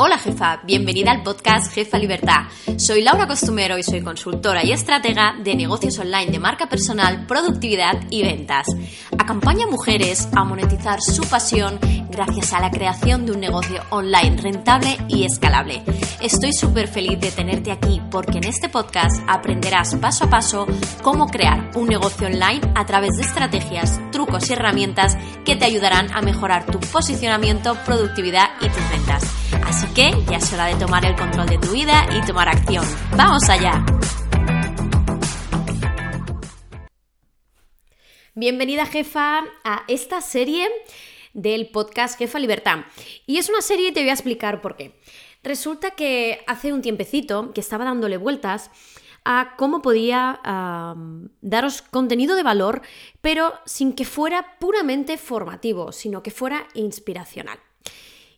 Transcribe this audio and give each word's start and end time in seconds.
Hola 0.00 0.16
jefa, 0.16 0.60
bienvenida 0.62 1.10
al 1.10 1.24
podcast 1.24 1.72
Jefa 1.72 1.98
Libertad. 1.98 2.44
Soy 2.76 3.02
Laura 3.02 3.26
Costumero 3.26 3.76
y 3.78 3.82
soy 3.82 4.00
consultora 4.00 4.64
y 4.64 4.70
estratega 4.70 5.34
de 5.42 5.56
negocios 5.56 5.98
online 5.98 6.30
de 6.30 6.38
marca 6.38 6.68
personal, 6.68 7.26
productividad 7.26 7.94
y 8.08 8.22
ventas. 8.22 8.68
Acompaña 9.18 9.64
a 9.64 9.70
mujeres 9.70 10.28
a 10.36 10.44
monetizar 10.44 11.00
su 11.00 11.22
pasión 11.22 11.80
gracias 12.12 12.52
a 12.52 12.60
la 12.60 12.70
creación 12.70 13.26
de 13.26 13.32
un 13.32 13.40
negocio 13.40 13.82
online 13.90 14.40
rentable 14.40 14.96
y 15.08 15.24
escalable. 15.24 15.82
Estoy 16.20 16.52
súper 16.52 16.86
feliz 16.86 17.18
de 17.18 17.32
tenerte 17.32 17.72
aquí 17.72 18.00
porque 18.08 18.38
en 18.38 18.44
este 18.44 18.68
podcast 18.68 19.20
aprenderás 19.26 19.96
paso 19.96 20.26
a 20.26 20.30
paso 20.30 20.66
cómo 21.02 21.26
crear 21.26 21.72
un 21.74 21.88
negocio 21.88 22.28
online 22.28 22.60
a 22.76 22.86
través 22.86 23.16
de 23.16 23.22
estrategias, 23.22 24.00
trucos 24.12 24.48
y 24.48 24.52
herramientas 24.52 25.16
que 25.44 25.56
te 25.56 25.64
ayudarán 25.64 26.08
a 26.14 26.22
mejorar 26.22 26.66
tu 26.66 26.78
posicionamiento, 26.78 27.76
productividad 27.84 28.50
y 28.60 28.68
tus 28.68 28.90
ventas. 28.90 29.37
Así 29.68 29.86
que 29.88 30.10
ya 30.30 30.38
es 30.38 30.50
hora 30.50 30.64
de 30.64 30.76
tomar 30.76 31.04
el 31.04 31.14
control 31.14 31.46
de 31.46 31.58
tu 31.58 31.72
vida 31.72 32.06
y 32.16 32.24
tomar 32.24 32.48
acción. 32.48 32.86
¡Vamos 33.14 33.50
allá! 33.50 33.84
Bienvenida 38.34 38.86
jefa 38.86 39.44
a 39.64 39.84
esta 39.86 40.22
serie 40.22 40.66
del 41.34 41.68
podcast 41.68 42.18
Jefa 42.18 42.38
Libertad. 42.38 42.78
Y 43.26 43.36
es 43.36 43.50
una 43.50 43.60
serie 43.60 43.88
y 43.88 43.92
te 43.92 44.00
voy 44.00 44.08
a 44.08 44.14
explicar 44.14 44.62
por 44.62 44.74
qué. 44.74 44.98
Resulta 45.42 45.90
que 45.90 46.42
hace 46.46 46.72
un 46.72 46.80
tiempecito 46.80 47.52
que 47.52 47.60
estaba 47.60 47.84
dándole 47.84 48.16
vueltas 48.16 48.70
a 49.26 49.54
cómo 49.58 49.82
podía 49.82 50.40
daros 51.42 51.82
contenido 51.82 52.36
de 52.36 52.42
valor, 52.42 52.80
pero 53.20 53.52
sin 53.66 53.92
que 53.92 54.06
fuera 54.06 54.56
puramente 54.58 55.18
formativo, 55.18 55.92
sino 55.92 56.22
que 56.22 56.30
fuera 56.30 56.66
inspiracional. 56.72 57.58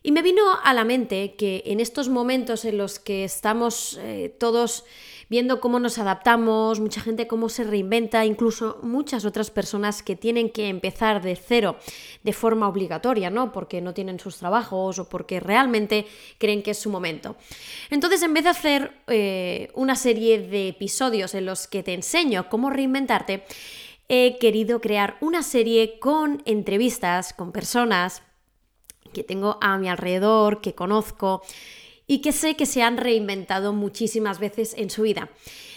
Y 0.03 0.11
me 0.11 0.23
vino 0.23 0.41
a 0.63 0.73
la 0.73 0.83
mente 0.83 1.35
que 1.35 1.61
en 1.67 1.79
estos 1.79 2.09
momentos 2.09 2.65
en 2.65 2.77
los 2.77 2.97
que 2.97 3.23
estamos 3.23 3.99
eh, 4.01 4.35
todos 4.39 4.83
viendo 5.29 5.61
cómo 5.61 5.79
nos 5.79 5.97
adaptamos, 5.97 6.79
mucha 6.79 6.99
gente 6.99 7.27
cómo 7.27 7.49
se 7.49 7.63
reinventa, 7.63 8.25
incluso 8.25 8.79
muchas 8.81 9.25
otras 9.25 9.51
personas 9.51 10.03
que 10.03 10.15
tienen 10.15 10.49
que 10.49 10.67
empezar 10.67 11.21
de 11.21 11.35
cero 11.35 11.77
de 12.23 12.33
forma 12.33 12.67
obligatoria, 12.67 13.29
¿no? 13.29 13.53
Porque 13.53 13.79
no 13.79 13.93
tienen 13.93 14.19
sus 14.19 14.37
trabajos 14.37 14.99
o 14.99 15.07
porque 15.07 15.39
realmente 15.39 16.05
creen 16.37 16.63
que 16.63 16.71
es 16.71 16.79
su 16.79 16.89
momento. 16.89 17.37
Entonces, 17.91 18.23
en 18.23 18.33
vez 18.33 18.43
de 18.43 18.49
hacer 18.49 18.91
eh, 19.07 19.71
una 19.75 19.95
serie 19.95 20.39
de 20.39 20.67
episodios 20.67 21.33
en 21.35 21.45
los 21.45 21.67
que 21.67 21.83
te 21.83 21.93
enseño 21.93 22.49
cómo 22.49 22.69
reinventarte, 22.69 23.45
he 24.09 24.37
querido 24.39 24.81
crear 24.81 25.15
una 25.21 25.43
serie 25.43 25.99
con 25.99 26.41
entrevistas 26.45 27.33
con 27.33 27.53
personas 27.53 28.23
que 29.11 29.23
tengo 29.23 29.57
a 29.61 29.77
mi 29.77 29.89
alrededor, 29.89 30.61
que 30.61 30.75
conozco 30.75 31.41
y 32.07 32.19
que 32.19 32.31
sé 32.31 32.55
que 32.55 32.65
se 32.65 32.81
han 32.81 32.97
reinventado 32.97 33.73
muchísimas 33.73 34.39
veces 34.39 34.73
en 34.77 34.89
su 34.89 35.03
vida. 35.03 35.29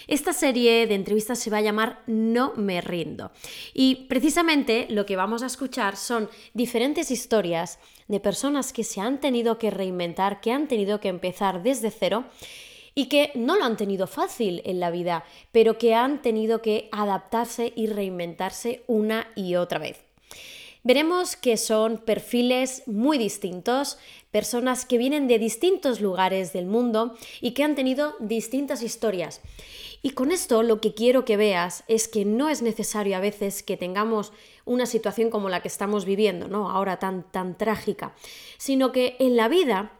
Esta 0.07 0.33
serie 0.33 0.85
de 0.85 0.95
entrevistas 0.95 1.39
se 1.39 1.49
va 1.49 1.57
a 1.57 1.61
llamar 1.61 2.03
No 2.05 2.53
me 2.55 2.81
rindo. 2.81 3.31
Y 3.73 4.05
precisamente 4.07 4.85
lo 4.89 5.05
que 5.05 5.15
vamos 5.15 5.41
a 5.41 5.47
escuchar 5.47 5.97
son 5.97 6.29
diferentes 6.53 7.09
historias 7.09 7.79
de 8.07 8.19
personas 8.19 8.71
que 8.71 8.83
se 8.83 9.01
han 9.01 9.19
tenido 9.19 9.57
que 9.57 9.71
reinventar, 9.71 10.41
que 10.41 10.51
han 10.51 10.67
tenido 10.67 10.99
que 10.99 11.07
empezar 11.07 11.63
desde 11.63 11.89
cero 11.89 12.25
y 12.93 13.07
que 13.07 13.31
no 13.35 13.57
lo 13.57 13.65
han 13.65 13.77
tenido 13.77 14.07
fácil 14.07 14.61
en 14.65 14.79
la 14.79 14.91
vida, 14.91 15.25
pero 15.51 15.77
que 15.77 15.95
han 15.95 16.21
tenido 16.21 16.61
que 16.61 16.87
adaptarse 16.91 17.73
y 17.75 17.87
reinventarse 17.87 18.83
una 18.87 19.27
y 19.35 19.55
otra 19.55 19.79
vez. 19.79 20.04
Veremos 20.85 21.35
que 21.35 21.57
son 21.57 21.97
perfiles 21.97 22.83
muy 22.85 23.17
distintos, 23.17 23.97
personas 24.29 24.85
que 24.85 24.99
vienen 24.99 25.27
de 25.27 25.39
distintos 25.39 25.99
lugares 25.99 26.53
del 26.53 26.67
mundo 26.67 27.17
y 27.41 27.55
que 27.55 27.63
han 27.63 27.73
tenido 27.73 28.13
distintas 28.19 28.83
historias. 28.83 29.41
Y 30.03 30.11
con 30.11 30.31
esto 30.31 30.61
lo 30.61 30.81
que 30.81 30.93
quiero 30.93 31.25
que 31.25 31.37
veas 31.37 31.83
es 31.87 32.07
que 32.07 32.23
no 32.23 32.49
es 32.49 32.61
necesario 32.61 33.17
a 33.17 33.19
veces 33.19 33.63
que 33.63 33.77
tengamos 33.77 34.31
una 34.63 34.85
situación 34.85 35.31
como 35.31 35.49
la 35.49 35.63
que 35.63 35.69
estamos 35.69 36.05
viviendo, 36.05 36.47
¿no? 36.47 36.69
Ahora 36.69 36.99
tan, 36.99 37.23
tan 37.31 37.57
trágica, 37.57 38.13
sino 38.59 38.91
que 38.91 39.15
en 39.17 39.35
la 39.35 39.47
vida 39.47 39.99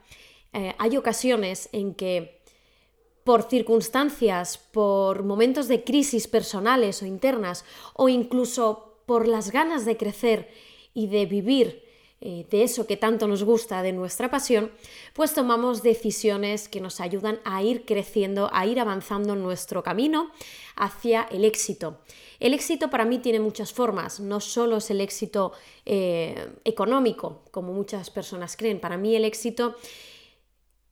eh, 0.53 0.75
hay 0.77 0.97
ocasiones 0.97 1.67
en 1.71 1.95
que 1.95 2.43
por 3.23 3.49
circunstancias, 3.49 4.59
por 4.59 5.23
momentos 5.23 5.67
de 5.67 5.83
crisis 5.83 6.27
personales 6.27 7.01
o 7.01 7.07
internas, 7.07 7.65
o 7.95 8.07
incluso 8.07 9.01
por 9.07 9.27
las 9.27 9.51
ganas 9.51 9.85
de 9.85 9.97
crecer 9.97 10.49
y 10.95 11.05
de 11.07 11.27
vivir 11.27 11.85
eh, 12.21 12.47
de 12.49 12.63
eso 12.63 12.87
que 12.87 12.97
tanto 12.97 13.27
nos 13.27 13.43
gusta, 13.43 13.83
de 13.83 13.91
nuestra 13.91 14.31
pasión, 14.31 14.71
pues 15.13 15.33
tomamos 15.33 15.83
decisiones 15.83 16.67
que 16.67 16.81
nos 16.81 16.99
ayudan 16.99 17.39
a 17.43 17.61
ir 17.61 17.85
creciendo, 17.85 18.49
a 18.51 18.65
ir 18.65 18.79
avanzando 18.79 19.33
en 19.33 19.43
nuestro 19.43 19.83
camino 19.83 20.31
hacia 20.75 21.27
el 21.29 21.45
éxito. 21.45 21.99
El 22.39 22.53
éxito 22.53 22.89
para 22.89 23.05
mí 23.05 23.19
tiene 23.19 23.39
muchas 23.39 23.73
formas, 23.73 24.19
no 24.19 24.39
solo 24.39 24.77
es 24.77 24.89
el 24.89 25.01
éxito 25.01 25.51
eh, 25.85 26.53
económico, 26.63 27.43
como 27.51 27.73
muchas 27.73 28.09
personas 28.09 28.57
creen, 28.57 28.79
para 28.79 28.97
mí 28.97 29.15
el 29.15 29.25
éxito 29.25 29.75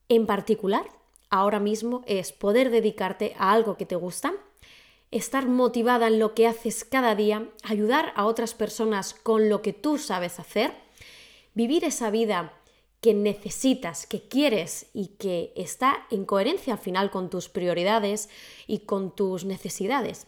en 0.09 0.28
particular 0.28 0.85
ahora 1.30 1.59
mismo 1.59 2.03
es 2.06 2.31
poder 2.31 2.70
dedicarte 2.70 3.34
a 3.40 3.53
algo 3.53 3.75
que 3.75 3.88
te 3.88 3.96
gusta, 3.96 4.34
estar 5.13 5.47
motivada 5.47 6.07
en 6.07 6.19
lo 6.19 6.34
que 6.34 6.47
haces 6.47 6.84
cada 6.84 7.16
día, 7.16 7.47
ayudar 7.63 8.13
a 8.16 8.25
otras 8.25 8.53
personas 8.53 9.13
con 9.13 9.50
lo 9.50 9.62
que 9.62 9.74
tú 9.74 9.97
sabes 9.97 10.40
hacer, 10.40 10.74
vivir 11.53 11.85
esa 11.85 12.09
vida 12.09 12.53
que 13.00 13.13
necesitas, 13.13 14.07
que 14.07 14.28
quieres 14.28 14.88
y 14.94 15.07
que 15.18 15.52
está 15.56 16.07
en 16.09 16.25
coherencia 16.25 16.73
al 16.73 16.79
final 16.79 17.12
con 17.12 17.29
tus 17.29 17.50
prioridades 17.50 18.29
y 18.66 18.79
con 18.79 19.13
tus 19.13 19.46
necesidades. 19.46 20.28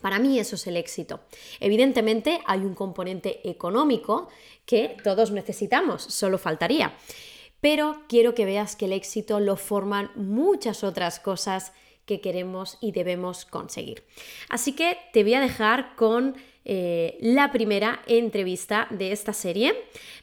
Para 0.00 0.20
mí 0.20 0.38
eso 0.38 0.54
es 0.54 0.66
el 0.68 0.76
éxito. 0.76 1.20
Evidentemente 1.58 2.40
hay 2.46 2.60
un 2.60 2.74
componente 2.74 3.48
económico 3.48 4.28
que 4.64 4.96
todos 5.02 5.32
necesitamos, 5.32 6.02
solo 6.02 6.38
faltaría. 6.38 6.94
Pero 7.60 8.02
quiero 8.08 8.34
que 8.34 8.44
veas 8.44 8.76
que 8.76 8.86
el 8.86 8.92
éxito 8.92 9.40
lo 9.40 9.56
forman 9.56 10.12
muchas 10.14 10.84
otras 10.84 11.18
cosas 11.18 11.72
que 12.10 12.20
queremos 12.20 12.76
y 12.80 12.90
debemos 12.90 13.44
conseguir. 13.44 14.02
Así 14.48 14.72
que 14.72 14.98
te 15.12 15.22
voy 15.22 15.34
a 15.34 15.40
dejar 15.40 15.94
con 15.94 16.34
eh, 16.66 17.16
la 17.22 17.52
primera 17.52 18.02
entrevista 18.06 18.86
de 18.90 19.12
esta 19.12 19.32
serie. 19.32 19.74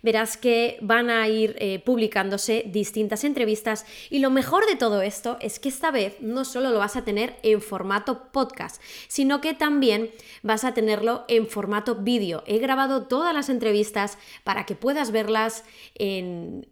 Verás 0.04 0.38
que 0.38 0.78
van 0.82 1.10
a 1.10 1.28
ir 1.28 1.56
eh, 1.58 1.80
publicándose 1.80 2.64
distintas 2.68 3.24
entrevistas 3.24 3.86
y 4.12 4.20
lo 4.20 4.30
mejor 4.30 4.68
de 4.68 4.76
todo 4.76 5.02
esto 5.02 5.38
es 5.42 5.60
que 5.60 5.70
esta 5.70 5.90
vez 5.90 6.16
no 6.22 6.46
solo 6.46 6.70
lo 6.70 6.78
vas 6.78 6.96
a 6.96 7.04
tener 7.04 7.36
en 7.42 7.60
formato 7.60 8.32
podcast, 8.32 8.80
sino 9.08 9.42
que 9.42 9.56
también 9.56 10.12
vas 10.44 10.64
a 10.64 10.76
tenerlo 10.76 11.26
en 11.28 11.48
formato 11.48 11.96
vídeo. 11.96 12.44
He 12.46 12.60
grabado 12.60 13.08
todas 13.08 13.34
las 13.34 13.50
entrevistas 13.50 14.20
para 14.44 14.66
que 14.68 14.76
puedas 14.76 15.12
verlas 15.12 15.64
en, 15.96 16.66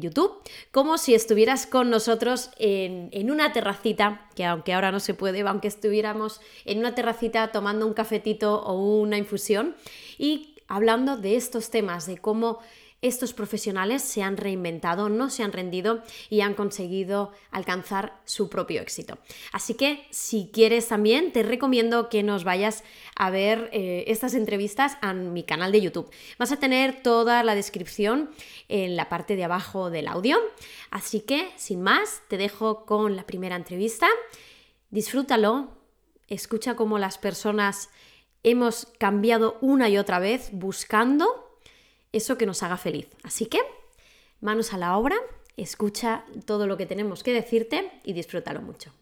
YouTube, 0.00 0.32
como 0.70 0.98
si 0.98 1.14
estuvieras 1.14 1.66
con 1.66 1.90
nosotros 1.90 2.50
en, 2.58 3.08
en 3.12 3.30
una 3.30 3.52
terracita, 3.52 4.28
que 4.36 4.44
aunque 4.44 4.72
ahora 4.72 4.92
no 4.92 5.00
se 5.00 5.14
puede, 5.14 5.40
aunque 5.40 5.68
estuviéramos 5.68 6.40
en 6.64 6.78
una 6.78 6.94
terracita 6.94 7.50
tomando 7.52 7.86
un 7.86 7.92
cafetito 7.92 8.62
o 8.62 8.99
un 8.99 8.99
una 9.00 9.18
infusión 9.18 9.74
y 10.18 10.56
hablando 10.68 11.16
de 11.16 11.36
estos 11.36 11.70
temas, 11.70 12.06
de 12.06 12.18
cómo 12.18 12.60
estos 13.02 13.32
profesionales 13.32 14.02
se 14.02 14.22
han 14.22 14.36
reinventado, 14.36 15.08
no 15.08 15.30
se 15.30 15.42
han 15.42 15.52
rendido 15.52 16.02
y 16.28 16.42
han 16.42 16.54
conseguido 16.54 17.32
alcanzar 17.50 18.20
su 18.24 18.50
propio 18.50 18.82
éxito. 18.82 19.18
Así 19.52 19.74
que 19.74 20.06
si 20.10 20.50
quieres 20.52 20.88
también 20.88 21.32
te 21.32 21.42
recomiendo 21.42 22.10
que 22.10 22.22
nos 22.22 22.44
vayas 22.44 22.84
a 23.16 23.30
ver 23.30 23.70
eh, 23.72 24.04
estas 24.08 24.34
entrevistas 24.34 24.98
en 25.02 25.32
mi 25.32 25.44
canal 25.44 25.72
de 25.72 25.80
YouTube. 25.80 26.10
Vas 26.38 26.52
a 26.52 26.58
tener 26.58 27.02
toda 27.02 27.42
la 27.42 27.54
descripción 27.54 28.30
en 28.68 28.96
la 28.96 29.08
parte 29.08 29.34
de 29.34 29.44
abajo 29.44 29.88
del 29.88 30.06
audio. 30.06 30.36
Así 30.90 31.20
que 31.20 31.50
sin 31.56 31.80
más, 31.80 32.22
te 32.28 32.36
dejo 32.36 32.84
con 32.84 33.16
la 33.16 33.24
primera 33.24 33.56
entrevista. 33.56 34.08
Disfrútalo, 34.90 35.70
escucha 36.28 36.76
cómo 36.76 36.98
las 36.98 37.16
personas 37.16 37.88
hemos 38.42 38.86
cambiado 38.98 39.58
una 39.60 39.88
y 39.88 39.98
otra 39.98 40.18
vez 40.18 40.50
buscando 40.52 41.58
eso 42.12 42.38
que 42.38 42.46
nos 42.46 42.62
haga 42.62 42.76
feliz. 42.76 43.08
Así 43.22 43.46
que, 43.46 43.60
manos 44.40 44.72
a 44.72 44.78
la 44.78 44.96
obra, 44.96 45.16
escucha 45.56 46.24
todo 46.46 46.66
lo 46.66 46.76
que 46.76 46.86
tenemos 46.86 47.22
que 47.22 47.32
decirte 47.32 47.90
y 48.04 48.12
disfrútalo 48.12 48.62
mucho. 48.62 48.92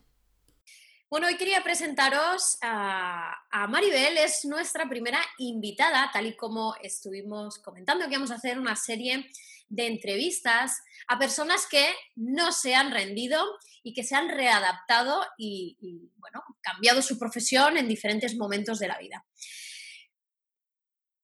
Bueno, 1.11 1.27
hoy 1.27 1.39
quería 1.39 1.65
presentaros 1.65 2.59
a, 2.61 3.35
a, 3.51 3.67
Maribel, 3.67 4.19
es 4.19 4.45
nuestra 4.45 4.87
primera 4.91 5.19
invitada, 5.39 6.11
tal 6.13 6.27
y 6.27 6.37
como 6.37 6.75
estuvimos 6.83 7.59
comentando 7.61 8.07
que 8.09 8.17
vamos 8.17 8.31
a 8.31 8.35
hacer 8.35 8.59
una 8.59 8.77
serie 8.77 9.31
de 9.71 9.87
entrevistas 9.87 10.83
a 11.07 11.19
personas 11.19 11.67
que 11.67 11.87
no 12.17 12.53
se 12.53 12.75
han 12.75 12.91
rendido 12.93 13.43
y 13.83 13.93
que 13.93 14.05
se 14.05 14.15
han 14.15 14.29
readaptado 14.29 15.25
y, 15.37 15.77
bueno, 16.17 16.43
cambiado 16.61 17.03
su 17.03 17.19
profesión 17.19 17.77
en 17.77 17.89
diferentes 17.89 18.37
momentos 18.37 18.79
de 18.79 18.89
la 18.89 18.99
vida. 18.99 19.25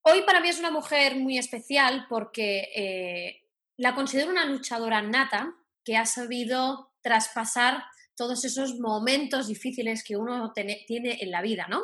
Hoy 0.03 0.23
para 0.23 0.41
mí 0.41 0.49
es 0.49 0.59
una 0.59 0.71
mujer 0.71 1.17
muy 1.17 1.39
especial 1.39 2.07
porque 2.09 2.69
eh, 2.75 3.49
la 3.77 3.95
considero 3.95 4.31
una 4.31 4.45
luchadora 4.45 5.01
nata 5.03 5.55
que 5.85 5.97
ha 5.97 6.07
sabido 6.07 6.93
traspasar 7.01 7.83
todos 8.17 8.45
esos 8.45 8.79
momentos 8.79 9.49
difíciles 9.49 10.05
que 10.05 10.17
uno 10.17 10.53
tiene 10.53 11.19
en 11.21 11.31
la 11.31 11.43
vida, 11.43 11.67
¿no? 11.69 11.83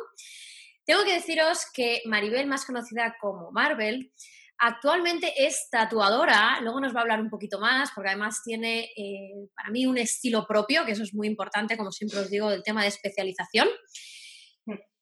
Tengo 0.85 1.03
que 1.03 1.13
deciros 1.13 1.65
que 1.73 2.01
Maribel, 2.05 2.47
más 2.47 2.65
conocida 2.65 3.15
como 3.19 3.51
Marvel, 3.51 4.11
actualmente 4.61 5.33
es 5.35 5.67
tatuadora, 5.71 6.59
luego 6.61 6.79
nos 6.79 6.95
va 6.95 6.99
a 6.99 7.01
hablar 7.01 7.19
un 7.19 7.31
poquito 7.31 7.59
más, 7.59 7.89
porque 7.95 8.09
además 8.09 8.41
tiene 8.43 8.91
eh, 8.95 9.49
para 9.55 9.71
mí 9.71 9.87
un 9.87 9.97
estilo 9.97 10.45
propio, 10.45 10.85
que 10.85 10.91
eso 10.91 11.01
es 11.01 11.15
muy 11.15 11.27
importante, 11.27 11.75
como 11.75 11.91
siempre 11.91 12.19
os 12.19 12.29
digo, 12.29 12.49
del 12.49 12.61
tema 12.61 12.83
de 12.83 12.89
especialización. 12.89 13.67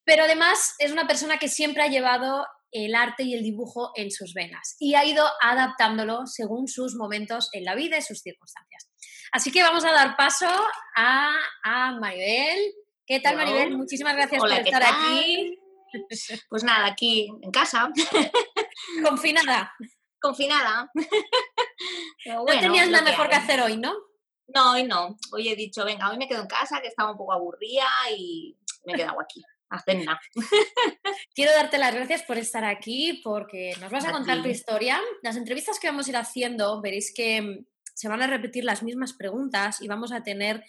Pero 0.02 0.24
además 0.24 0.74
es 0.78 0.92
una 0.92 1.06
persona 1.06 1.36
que 1.38 1.48
siempre 1.48 1.82
ha 1.82 1.88
llevado 1.88 2.46
el 2.72 2.94
arte 2.94 3.22
y 3.24 3.34
el 3.34 3.42
dibujo 3.42 3.92
en 3.96 4.10
sus 4.10 4.32
venas 4.32 4.76
y 4.78 4.94
ha 4.94 5.04
ido 5.04 5.26
adaptándolo 5.42 6.26
según 6.26 6.66
sus 6.66 6.94
momentos 6.96 7.50
en 7.52 7.64
la 7.64 7.74
vida 7.74 7.98
y 7.98 8.02
sus 8.02 8.20
circunstancias. 8.20 8.88
Así 9.30 9.52
que 9.52 9.62
vamos 9.62 9.84
a 9.84 9.92
dar 9.92 10.16
paso 10.16 10.48
a, 10.96 11.92
Maribel. 12.00 12.58
¿Qué 13.06 13.20
tal, 13.20 13.36
Maribel? 13.36 13.76
Muchísimas 13.76 14.14
gracias 14.16 14.40
por 14.40 14.50
estar 14.50 14.82
aquí. 14.82 15.58
Pues 16.48 16.64
nada, 16.64 16.86
aquí 16.86 17.28
en 17.42 17.50
casa. 17.50 17.90
Confinada. 19.04 19.74
Confinada. 20.20 20.90
no 22.26 22.44
tenías 22.44 22.88
nada 22.88 23.04
mejor 23.04 23.28
que 23.28 23.36
hacer 23.36 23.60
hoy, 23.60 23.76
¿no? 23.76 23.94
No, 24.54 24.72
hoy 24.72 24.84
no. 24.84 25.16
Hoy 25.32 25.48
he 25.48 25.56
dicho, 25.56 25.84
venga, 25.84 26.10
hoy 26.10 26.18
me 26.18 26.28
quedo 26.28 26.42
en 26.42 26.48
casa, 26.48 26.80
que 26.80 26.88
estaba 26.88 27.12
un 27.12 27.16
poco 27.16 27.32
aburrida 27.32 27.86
y 28.16 28.56
me 28.84 28.92
he 28.92 28.96
quedado 28.96 29.20
aquí. 29.20 29.42
Hacer 29.68 30.04
nada. 30.04 30.20
Quiero 31.34 31.52
darte 31.52 31.78
las 31.78 31.94
gracias 31.94 32.22
por 32.22 32.38
estar 32.38 32.64
aquí, 32.64 33.20
porque 33.22 33.74
nos 33.80 33.92
vas 33.92 34.04
a 34.04 34.12
contar 34.12 34.42
tu 34.42 34.48
historia. 34.48 35.00
Las 35.22 35.36
entrevistas 35.36 35.78
que 35.78 35.86
vamos 35.86 36.06
a 36.06 36.10
ir 36.10 36.16
haciendo, 36.16 36.80
veréis 36.80 37.12
que 37.14 37.64
se 37.94 38.08
van 38.08 38.22
a 38.22 38.26
repetir 38.26 38.64
las 38.64 38.82
mismas 38.82 39.12
preguntas 39.12 39.80
y 39.80 39.86
vamos 39.86 40.10
a 40.10 40.24
tener 40.24 40.64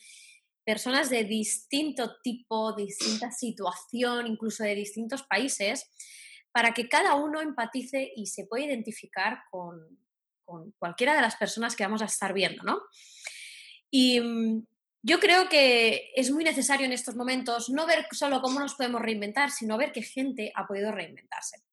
personas 0.63 1.09
de 1.09 1.23
distinto 1.23 2.17
tipo, 2.21 2.73
distinta 2.73 3.31
situación, 3.31 4.27
incluso 4.27 4.63
de 4.63 4.75
distintos 4.75 5.23
países, 5.23 5.89
para 6.51 6.73
que 6.73 6.89
cada 6.89 7.15
uno 7.15 7.41
empatice 7.41 8.11
y 8.15 8.27
se 8.27 8.45
pueda 8.45 8.65
identificar 8.65 9.43
con, 9.49 9.99
cualquiera 10.77 11.15
de 11.15 11.21
las 11.21 11.37
personas 11.37 11.75
que 11.75 11.83
vamos 11.83 12.01
a 12.01 12.05
estar 12.05 12.33
viendo, 12.33 12.63
¿no? 12.63 12.81
Y 13.89 14.19
mm, 14.19 14.65
yo 15.01 15.19
creo 15.19 15.47
que 15.47 16.11
es 16.15 16.29
muy 16.29 16.43
necesario 16.43 16.85
en 16.85 16.91
estos 16.91 17.15
momentos 17.15 17.69
no 17.69 17.85
ver 17.85 18.05
solo 18.11 18.41
cómo 18.41 18.59
nos 18.59 18.75
podemos 18.75 19.01
reinventar, 19.01 19.49
sino 19.49 19.77
ver 19.77 19.91
qué 19.91 20.01
gente 20.01 20.51
ha 20.55 20.67
podido 20.67 20.91
reinventarse. 20.91 21.63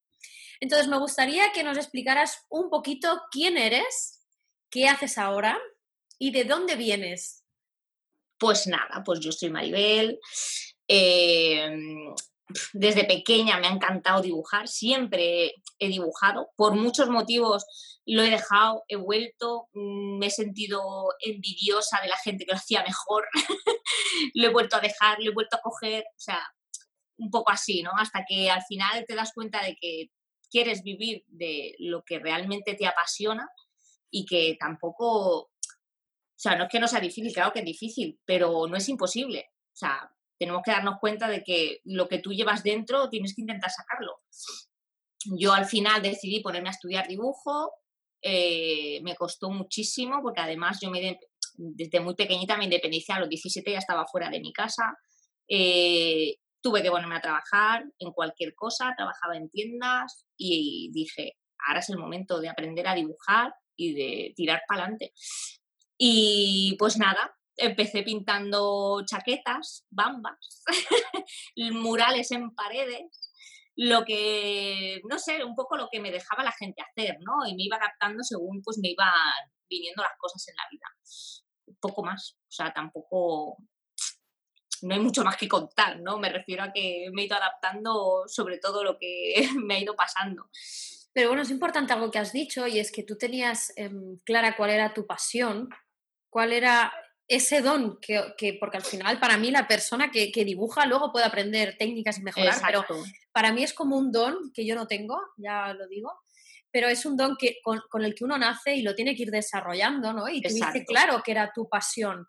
Entonces, 0.60 0.88
me 0.88 0.98
gustaría 0.98 1.52
que 1.52 1.62
nos 1.62 1.76
explicaras 1.76 2.46
un 2.48 2.70
poquito 2.70 3.22
quién 3.30 3.56
eres, 3.56 4.26
qué 4.70 4.88
haces 4.88 5.18
ahora 5.18 5.58
y 6.18 6.32
de 6.32 6.44
dónde 6.44 6.76
vienes. 6.76 7.44
Pues 8.38 8.66
nada, 8.66 9.02
pues 9.04 9.20
yo 9.20 9.32
soy 9.32 9.50
Maribel. 9.50 10.18
Em, 10.86 12.14
desde 12.72 13.04
pequeña 13.04 13.58
me 13.58 13.66
ha 13.66 13.72
encantado 13.72 14.22
dibujar, 14.22 14.68
siempre 14.68 15.54
he 15.78 15.88
dibujado, 15.88 16.50
por 16.56 16.74
muchos 16.74 17.08
motivos 17.08 17.66
lo 18.06 18.22
he 18.22 18.30
dejado, 18.30 18.84
he 18.88 18.96
vuelto, 18.96 19.68
mm, 19.74 20.18
me 20.18 20.26
he 20.26 20.30
sentido 20.30 20.82
envidiosa 21.20 22.00
de 22.00 22.08
la 22.08 22.16
gente 22.16 22.44
que 22.44 22.52
lo 22.52 22.56
hacía 22.56 22.82
mejor, 22.82 23.26
lo 24.34 24.46
he 24.46 24.52
vuelto 24.52 24.76
a 24.76 24.80
dejar, 24.80 25.18
lo 25.20 25.30
he 25.30 25.34
vuelto 25.34 25.56
a 25.56 25.60
coger, 25.60 26.04
o 26.04 26.20
sea, 26.20 26.40
un 27.18 27.30
poco 27.30 27.50
así, 27.50 27.82
¿no? 27.82 27.90
Hasta 27.98 28.24
que 28.26 28.50
al 28.50 28.62
final 28.62 29.04
te 29.06 29.14
das 29.14 29.32
cuenta 29.34 29.62
de 29.62 29.76
que 29.76 30.10
quieres 30.50 30.82
vivir 30.82 31.24
de 31.26 31.74
lo 31.78 32.02
que 32.04 32.18
realmente 32.18 32.74
te 32.74 32.86
apasiona 32.86 33.48
y 34.10 34.24
que 34.24 34.56
tampoco, 34.58 35.40
o 35.40 35.50
sea, 36.34 36.56
no 36.56 36.64
es 36.64 36.70
que 36.70 36.80
no 36.80 36.88
sea 36.88 37.00
difícil, 37.00 37.32
claro 37.32 37.52
que 37.52 37.58
es 37.58 37.64
difícil, 37.64 38.18
pero 38.24 38.66
no 38.66 38.76
es 38.76 38.88
imposible. 38.88 39.50
O 39.50 39.76
sea, 39.76 40.10
tenemos 40.38 40.62
que 40.64 40.70
darnos 40.70 40.98
cuenta 41.00 41.28
de 41.28 41.42
que 41.42 41.80
lo 41.84 42.08
que 42.08 42.18
tú 42.18 42.32
llevas 42.32 42.62
dentro 42.62 43.08
tienes 43.08 43.34
que 43.34 43.42
intentar 43.42 43.70
sacarlo. 43.70 44.20
Yo 45.36 45.52
al 45.52 45.66
final 45.66 46.00
decidí 46.00 46.40
ponerme 46.40 46.68
a 46.68 46.72
estudiar 46.72 47.08
dibujo, 47.08 47.72
eh, 48.22 49.00
me 49.02 49.14
costó 49.16 49.50
muchísimo 49.50 50.20
porque 50.22 50.40
además 50.40 50.78
yo 50.80 50.90
me, 50.90 51.18
desde 51.54 52.00
muy 52.00 52.14
pequeñita 52.14 52.56
me 52.56 52.64
independicé, 52.64 53.12
a 53.12 53.20
los 53.20 53.28
17 53.28 53.72
ya 53.72 53.78
estaba 53.78 54.06
fuera 54.06 54.30
de 54.30 54.40
mi 54.40 54.52
casa, 54.52 54.96
eh, 55.48 56.36
tuve 56.60 56.82
que 56.82 56.90
ponerme 56.90 57.16
a 57.16 57.20
trabajar 57.20 57.84
en 57.98 58.12
cualquier 58.12 58.54
cosa, 58.54 58.94
trabajaba 58.96 59.36
en 59.36 59.50
tiendas 59.50 60.26
y 60.36 60.90
dije, 60.92 61.36
ahora 61.66 61.80
es 61.80 61.88
el 61.90 61.98
momento 61.98 62.40
de 62.40 62.48
aprender 62.48 62.86
a 62.86 62.94
dibujar 62.94 63.54
y 63.76 63.94
de 63.94 64.32
tirar 64.34 64.62
para 64.66 64.82
adelante. 64.82 65.12
Y 65.96 66.76
pues 66.78 66.96
nada, 66.96 67.37
empecé 67.58 68.02
pintando 68.02 69.04
chaquetas, 69.04 69.84
bambas, 69.90 70.64
murales 71.72 72.30
en 72.30 72.54
paredes, 72.54 73.28
lo 73.76 74.04
que, 74.04 75.00
no 75.08 75.18
sé, 75.18 75.44
un 75.44 75.54
poco 75.54 75.76
lo 75.76 75.88
que 75.90 76.00
me 76.00 76.10
dejaba 76.10 76.42
la 76.42 76.52
gente 76.52 76.82
hacer, 76.82 77.18
¿no? 77.20 77.46
Y 77.46 77.54
me 77.54 77.64
iba 77.64 77.76
adaptando 77.76 78.22
según 78.24 78.62
pues 78.62 78.78
me 78.78 78.90
iban 78.90 79.12
viniendo 79.68 80.02
las 80.02 80.16
cosas 80.18 80.46
en 80.48 80.56
la 80.56 80.62
vida. 80.70 80.86
Un 81.66 81.76
poco 81.80 82.02
más, 82.02 82.36
o 82.40 82.50
sea, 82.50 82.72
tampoco, 82.72 83.56
no 84.82 84.94
hay 84.94 85.00
mucho 85.00 85.22
más 85.22 85.36
que 85.36 85.48
contar, 85.48 86.00
¿no? 86.00 86.18
Me 86.18 86.28
refiero 86.28 86.64
a 86.64 86.72
que 86.72 87.08
me 87.12 87.22
he 87.22 87.26
ido 87.26 87.36
adaptando 87.36 88.24
sobre 88.26 88.58
todo 88.58 88.82
lo 88.82 88.98
que 88.98 89.48
me 89.64 89.76
ha 89.76 89.80
ido 89.80 89.94
pasando. 89.94 90.48
Pero 91.12 91.28
bueno, 91.28 91.42
es 91.42 91.50
importante 91.50 91.92
algo 91.92 92.10
que 92.10 92.18
has 92.18 92.32
dicho 92.32 92.66
y 92.66 92.78
es 92.78 92.92
que 92.92 93.02
tú 93.02 93.16
tenías 93.16 93.72
em, 93.76 94.18
clara 94.24 94.56
cuál 94.56 94.70
era 94.70 94.94
tu 94.94 95.06
pasión, 95.06 95.68
cuál 96.30 96.52
era 96.52 96.92
ese 97.28 97.60
don 97.60 97.98
que, 98.00 98.56
porque 98.58 98.78
al 98.78 98.84
final 98.84 99.20
para 99.20 99.36
mí 99.36 99.50
la 99.50 99.68
persona 99.68 100.10
que, 100.10 100.32
dibuja 100.44 100.86
luego 100.86 101.12
puede 101.12 101.26
aprender 101.26 101.76
técnicas 101.78 102.18
y 102.18 102.22
mejorar, 102.22 102.58
pero 102.64 102.84
para 103.32 103.52
mí 103.52 103.62
es 103.62 103.74
como 103.74 103.96
un 103.96 104.10
don 104.10 104.50
que 104.52 104.66
yo 104.66 104.74
no 104.74 104.86
tengo, 104.86 105.20
ya 105.36 105.74
lo 105.74 105.86
digo, 105.86 106.10
pero 106.70 106.88
es 106.88 107.04
un 107.04 107.16
don 107.16 107.36
que, 107.36 107.58
con, 107.62 107.80
el 108.02 108.14
que 108.14 108.24
uno 108.24 108.38
nace 108.38 108.74
y 108.74 108.82
lo 108.82 108.94
tiene 108.94 109.14
que 109.14 109.24
ir 109.24 109.30
desarrollando, 109.30 110.12
¿no? 110.12 110.28
Y 110.28 110.40
tuviste 110.40 110.84
claro 110.84 111.22
que 111.22 111.32
era 111.32 111.52
tu 111.54 111.68
pasión 111.68 112.26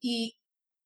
y 0.00 0.38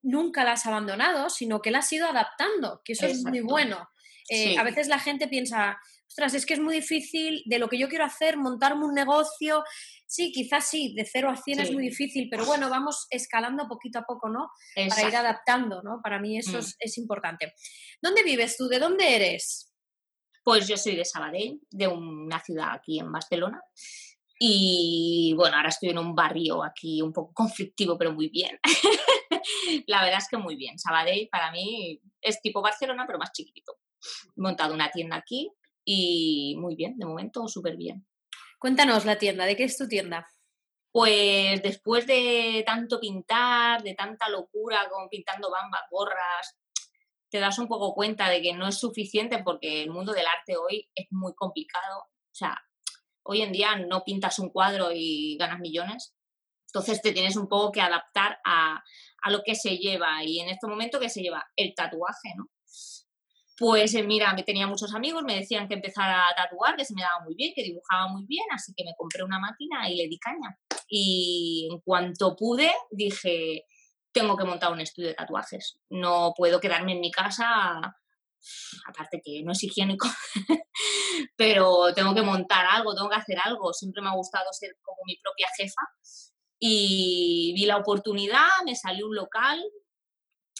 nunca 0.02 0.44
la 0.44 0.52
has 0.52 0.66
abandonado, 0.66 1.28
sino 1.28 1.60
que 1.60 1.72
la 1.72 1.78
has 1.78 1.92
ido 1.92 2.06
adaptando, 2.06 2.80
que 2.84 2.92
eso 2.92 3.06
es 3.06 3.24
muy 3.24 3.40
bueno. 3.40 3.88
Eh, 4.28 4.56
a 4.58 4.62
veces 4.62 4.88
la 4.88 4.98
gente 4.98 5.28
piensa, 5.28 5.78
ostras, 6.06 6.34
es 6.34 6.46
que 6.46 6.54
es 6.54 6.60
muy 6.60 6.74
difícil 6.74 7.42
de 7.46 7.58
lo 7.58 7.68
que 7.68 7.78
yo 7.78 7.88
quiero 7.88 8.04
hacer, 8.04 8.36
montarme 8.36 8.84
un 8.84 8.94
negocio. 8.94 9.64
Sí, 10.08 10.30
quizás 10.30 10.68
sí, 10.68 10.94
de 10.94 11.04
cero 11.04 11.30
a 11.30 11.36
cien 11.36 11.58
es 11.58 11.72
muy 11.72 11.82
difícil, 11.82 12.28
pero 12.30 12.46
bueno, 12.46 12.70
vamos 12.70 13.06
escalando 13.10 13.66
poquito 13.66 13.98
a 13.98 14.04
poco, 14.04 14.28
¿no? 14.28 14.50
Para 14.88 15.08
ir 15.08 15.16
adaptando, 15.16 15.82
¿no? 15.82 16.00
Para 16.00 16.20
mí 16.20 16.38
eso 16.38 16.58
mm. 16.58 16.64
es, 16.78 16.98
importante. 16.98 17.54
¿Dónde 18.00 18.22
vives 18.22 18.56
tú? 18.56 18.68
¿De 18.68 18.78
dónde 18.78 19.16
eres? 19.16 19.72
Pues 20.44 20.68
yo 20.68 20.76
soy 20.76 20.94
de 20.94 21.04
Sabadell, 21.04 21.60
de 21.70 21.88
una 21.88 22.38
ciudad 22.40 22.68
aquí 22.72 23.00
en 23.00 23.10
Barcelona. 23.10 23.60
Y 24.38 25.34
bueno, 25.36 25.56
ahora 25.56 25.70
estoy 25.70 25.88
en 25.88 25.98
un 25.98 26.14
barrio 26.14 26.62
aquí 26.62 27.02
un 27.02 27.12
poco 27.12 27.32
conflictivo, 27.34 27.98
pero 27.98 28.12
muy 28.12 28.28
bien. 28.28 28.60
La 29.88 30.02
verdad 30.02 30.18
es 30.18 30.28
que 30.28 30.36
muy 30.36 30.54
bien. 30.54 30.78
Sabadell 30.78 31.28
para 31.32 31.50
mí 31.50 32.00
es 32.20 32.40
tipo 32.40 32.62
Barcelona, 32.62 33.04
pero 33.06 33.18
más 33.18 33.32
chiquito. 33.32 33.72
He 34.36 34.40
montado 34.40 34.72
una 34.72 34.90
tienda 34.90 35.16
aquí 35.16 35.50
y 35.84 36.54
muy 36.58 36.76
bien, 36.76 36.96
de 36.96 37.06
momento 37.06 37.48
súper 37.48 37.76
bien. 37.76 38.06
Cuéntanos 38.58 39.04
la 39.04 39.18
tienda, 39.18 39.44
¿de 39.44 39.54
qué 39.54 39.64
es 39.64 39.76
tu 39.76 39.86
tienda? 39.86 40.26
Pues 40.90 41.62
después 41.62 42.06
de 42.06 42.62
tanto 42.66 42.98
pintar, 42.98 43.82
de 43.82 43.94
tanta 43.94 44.30
locura 44.30 44.88
como 44.88 45.08
pintando 45.10 45.50
bambas, 45.50 45.82
gorras, 45.90 46.56
te 47.30 47.38
das 47.38 47.58
un 47.58 47.68
poco 47.68 47.94
cuenta 47.94 48.30
de 48.30 48.40
que 48.40 48.54
no 48.54 48.66
es 48.66 48.78
suficiente 48.78 49.42
porque 49.44 49.82
el 49.82 49.90
mundo 49.90 50.12
del 50.12 50.26
arte 50.26 50.56
hoy 50.56 50.88
es 50.94 51.06
muy 51.10 51.34
complicado. 51.34 51.98
O 52.00 52.34
sea, 52.34 52.56
hoy 53.24 53.42
en 53.42 53.52
día 53.52 53.76
no 53.76 54.04
pintas 54.04 54.38
un 54.38 54.50
cuadro 54.50 54.90
y 54.92 55.36
ganas 55.38 55.60
millones. 55.60 56.14
Entonces 56.68 57.02
te 57.02 57.12
tienes 57.12 57.36
un 57.36 57.48
poco 57.48 57.72
que 57.72 57.82
adaptar 57.82 58.38
a, 58.44 58.82
a 59.22 59.30
lo 59.30 59.42
que 59.44 59.54
se 59.54 59.76
lleva. 59.76 60.24
Y 60.24 60.40
en 60.40 60.48
este 60.48 60.66
momento, 60.66 60.98
¿qué 60.98 61.10
se 61.10 61.20
lleva? 61.20 61.44
El 61.56 61.74
tatuaje, 61.74 62.34
¿no? 62.36 62.48
Pues 63.58 63.94
eh, 63.94 64.02
mira, 64.02 64.34
me 64.34 64.42
tenía 64.42 64.66
muchos 64.66 64.94
amigos, 64.94 65.22
me 65.22 65.36
decían 65.36 65.66
que 65.66 65.74
empezara 65.74 66.28
a 66.28 66.34
tatuar, 66.34 66.76
que 66.76 66.84
se 66.84 66.94
me 66.94 67.02
daba 67.02 67.24
muy 67.24 67.34
bien, 67.34 67.52
que 67.54 67.62
dibujaba 67.62 68.08
muy 68.08 68.26
bien, 68.26 68.44
así 68.52 68.74
que 68.76 68.84
me 68.84 68.94
compré 68.96 69.24
una 69.24 69.38
máquina 69.38 69.88
y 69.88 69.96
le 69.96 70.08
di 70.08 70.18
caña. 70.18 70.58
Y 70.88 71.68
en 71.72 71.80
cuanto 71.80 72.36
pude, 72.36 72.70
dije, 72.90 73.64
tengo 74.12 74.36
que 74.36 74.44
montar 74.44 74.72
un 74.72 74.80
estudio 74.80 75.08
de 75.08 75.14
tatuajes. 75.14 75.78
No 75.88 76.34
puedo 76.36 76.60
quedarme 76.60 76.92
en 76.92 77.00
mi 77.00 77.10
casa, 77.10 77.80
aparte 78.86 79.22
que 79.24 79.42
no 79.42 79.52
es 79.52 79.62
higiénico, 79.62 80.08
pero 81.36 81.94
tengo 81.94 82.14
que 82.14 82.22
montar 82.22 82.66
algo, 82.66 82.94
tengo 82.94 83.08
que 83.08 83.16
hacer 83.16 83.38
algo. 83.42 83.72
Siempre 83.72 84.02
me 84.02 84.10
ha 84.10 84.14
gustado 84.14 84.52
ser 84.52 84.76
como 84.82 84.98
mi 85.06 85.16
propia 85.16 85.48
jefa. 85.56 85.82
Y 86.58 87.52
vi 87.54 87.66
la 87.66 87.78
oportunidad, 87.78 88.48
me 88.64 88.74
salió 88.74 89.06
un 89.06 89.16
local, 89.16 89.62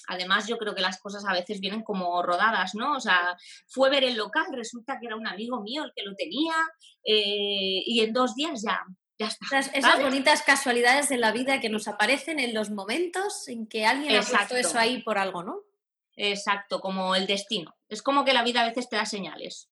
Además, 0.07 0.47
yo 0.47 0.59
creo 0.59 0.75
que 0.75 0.81
las 0.81 1.01
cosas 1.01 1.25
a 1.27 1.33
veces 1.33 1.61
vienen 1.61 1.83
como 1.83 2.23
rodadas, 2.23 2.75
¿no? 2.75 2.97
O 2.97 3.01
sea, 3.01 3.37
fue 3.67 3.91
ver 3.91 4.05
el 4.05 4.17
local, 4.17 4.47
resulta 4.53 4.99
que 5.01 5.07
era 5.07 5.17
un 5.17 5.27
amigo 5.27 5.61
mío 5.61 5.85
el 5.85 5.93
que 5.95 6.05
lo 6.05 6.15
tenía 6.15 6.55
eh, 7.05 7.83
y 7.85 8.01
en 8.01 8.13
dos 8.13 8.35
días 8.35 8.63
ya 8.63 8.81
ya 9.19 9.29
está. 9.29 9.59
Esas, 9.59 10.03
bonitas 10.03 10.43
casualidades 10.43 11.09
de 11.09 11.17
la 11.17 11.33
vida 11.33 11.61
que 11.61 11.69
nos 11.69 11.89
aparecen 11.89 12.39
en 12.39 12.55
los 12.55 12.71
momentos 12.71 13.49
en 13.49 13.67
que 13.67 13.87
alguien 13.87 14.17
ha 14.17 14.23
puesto 14.23 14.57
eso 14.57 14.79
ahí 14.79 15.03
por 15.03 15.19
algo, 15.19 15.43
¿no? 15.43 15.63
Exacto, 16.17 16.81
como 16.81 17.15
el 17.15 17.27
destino. 17.27 17.75
Es 17.89 18.03
como 18.03 18.25
que 18.25 18.33
la 18.33 18.43
vida 18.43 18.63
a 18.63 18.67
veces 18.67 18.89
te 18.89 18.97
da 18.97 19.07
señales. 19.07 19.69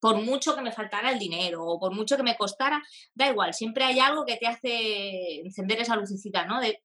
Por 0.00 0.22
mucho 0.22 0.54
que 0.54 0.62
me 0.62 0.72
faltara 0.72 1.10
el 1.10 1.18
dinero 1.18 1.64
o 1.64 1.78
por 1.78 1.92
mucho 1.92 2.16
que 2.16 2.22
me 2.22 2.36
costara, 2.36 2.82
da 3.14 3.28
igual, 3.28 3.52
siempre 3.52 3.84
hay 3.84 3.98
algo 3.98 4.24
que 4.24 4.36
te 4.36 4.46
hace 4.46 5.40
encender 5.40 5.80
esa 5.80 5.96
lucecita, 5.96 6.44
¿no? 6.44 6.60
De 6.60 6.82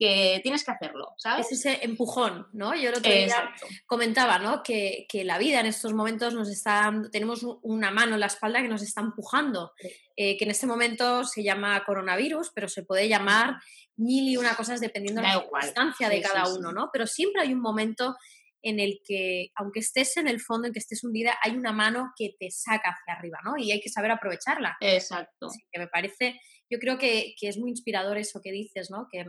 que 0.00 0.40
tienes 0.42 0.64
que 0.64 0.70
hacerlo, 0.70 1.12
¿sabes? 1.18 1.52
Es 1.52 1.58
ese 1.58 1.84
empujón, 1.84 2.46
¿no? 2.54 2.74
Yo 2.74 2.88
el 2.88 2.96
otro 2.96 3.12
día 3.12 3.50
comentaba, 3.86 4.38
¿no? 4.38 4.62
Que, 4.62 5.06
la 5.24 5.36
vida 5.36 5.60
en 5.60 5.66
estos 5.66 5.92
momentos 5.92 6.32
nos 6.32 6.48
está, 6.48 6.90
tenemos 7.12 7.44
una 7.60 7.90
mano 7.90 8.14
en 8.14 8.20
la 8.20 8.26
espalda 8.26 8.62
que 8.62 8.68
nos 8.68 8.80
está 8.80 9.02
empujando, 9.02 9.72
eh, 10.16 10.38
que 10.38 10.44
en 10.46 10.52
este 10.52 10.66
momento 10.66 11.24
se 11.24 11.42
llama 11.42 11.84
coronavirus, 11.84 12.50
pero 12.54 12.66
se 12.66 12.82
puede 12.82 13.08
llamar 13.08 13.56
mil 13.96 14.26
y 14.26 14.38
una 14.38 14.56
cosas 14.56 14.80
dependiendo 14.80 15.20
de 15.20 15.28
la 15.28 15.40
circunstancia 15.40 16.08
de 16.08 16.22
cada 16.22 16.48
uno, 16.48 16.72
¿no? 16.72 16.88
Pero 16.90 17.06
siempre 17.06 17.42
hay 17.42 17.52
un 17.52 17.60
momento 17.60 18.16
en 18.62 18.80
el 18.80 19.00
que, 19.04 19.50
aunque 19.54 19.80
estés 19.80 20.16
en 20.16 20.28
el 20.28 20.40
fondo, 20.40 20.66
en 20.66 20.72
que 20.72 20.78
estés 20.78 21.04
hundida, 21.04 21.36
hay 21.42 21.52
una 21.52 21.72
mano 21.72 22.12
que 22.16 22.36
te 22.38 22.50
saca 22.50 22.96
hacia 22.96 23.18
arriba, 23.18 23.38
¿no? 23.44 23.58
Y 23.58 23.70
hay 23.70 23.80
que 23.80 23.90
saber 23.90 24.10
aprovecharla. 24.10 24.78
Exacto. 24.80 25.48
que 25.70 25.78
me 25.78 25.88
parece, 25.88 26.40
yo 26.70 26.78
creo 26.78 26.96
que, 26.96 27.34
que, 27.38 27.48
es 27.48 27.58
muy 27.58 27.68
inspirador 27.68 28.16
eso 28.16 28.40
que 28.42 28.50
dices, 28.50 28.90
¿no? 28.90 29.06
Que, 29.12 29.26